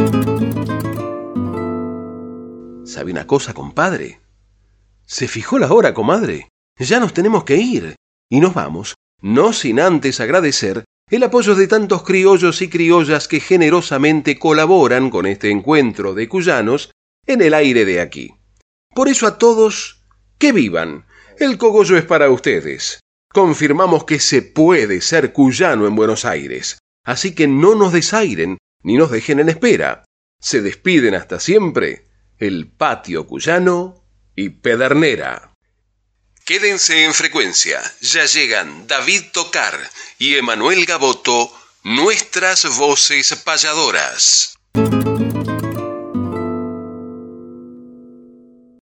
¿Sabe 2.84 3.12
una 3.12 3.26
cosa, 3.26 3.52
compadre? 3.52 4.20
¿Se 5.04 5.28
fijó 5.28 5.58
la 5.58 5.70
hora, 5.70 5.92
comadre? 5.92 6.48
Ya 6.78 6.98
nos 6.98 7.12
tenemos 7.12 7.44
que 7.44 7.56
ir. 7.56 7.96
Y 8.30 8.40
nos 8.40 8.54
vamos, 8.54 8.94
no 9.20 9.52
sin 9.52 9.78
antes 9.78 10.18
agradecer 10.18 10.84
el 11.10 11.24
apoyo 11.24 11.54
de 11.54 11.68
tantos 11.68 12.04
criollos 12.04 12.62
y 12.62 12.70
criollas 12.70 13.28
que 13.28 13.40
generosamente 13.40 14.38
colaboran 14.38 15.10
con 15.10 15.26
este 15.26 15.50
encuentro 15.50 16.14
de 16.14 16.26
cuyanos 16.26 16.90
en 17.26 17.42
el 17.42 17.54
aire 17.54 17.84
de 17.84 18.00
aquí. 18.00 18.34
Por 18.94 19.08
eso 19.08 19.26
a 19.26 19.38
todos, 19.38 20.02
que 20.38 20.52
vivan. 20.52 21.06
El 21.38 21.58
cogollo 21.58 21.96
es 21.96 22.04
para 22.04 22.30
ustedes. 22.30 23.00
Confirmamos 23.32 24.04
que 24.04 24.20
se 24.20 24.42
puede 24.42 25.00
ser 25.00 25.32
cuyano 25.32 25.86
en 25.86 25.96
Buenos 25.96 26.24
Aires. 26.24 26.78
Así 27.04 27.34
que 27.34 27.48
no 27.48 27.74
nos 27.74 27.92
desairen 27.92 28.58
ni 28.82 28.96
nos 28.96 29.10
dejen 29.10 29.40
en 29.40 29.48
espera. 29.48 30.04
Se 30.40 30.60
despiden 30.60 31.14
hasta 31.14 31.40
siempre 31.40 32.08
el 32.38 32.68
patio 32.68 33.26
cuyano 33.26 34.04
y 34.34 34.50
Pedernera. 34.50 35.52
Quédense 36.44 37.04
en 37.04 37.14
frecuencia, 37.14 37.80
ya 38.00 38.26
llegan 38.26 38.88
David 38.88 39.22
Tocar 39.32 39.78
y 40.18 40.34
Emanuel 40.34 40.84
Gaboto, 40.86 41.52
nuestras 41.84 42.76
voces 42.76 43.32
payadoras. 43.44 44.56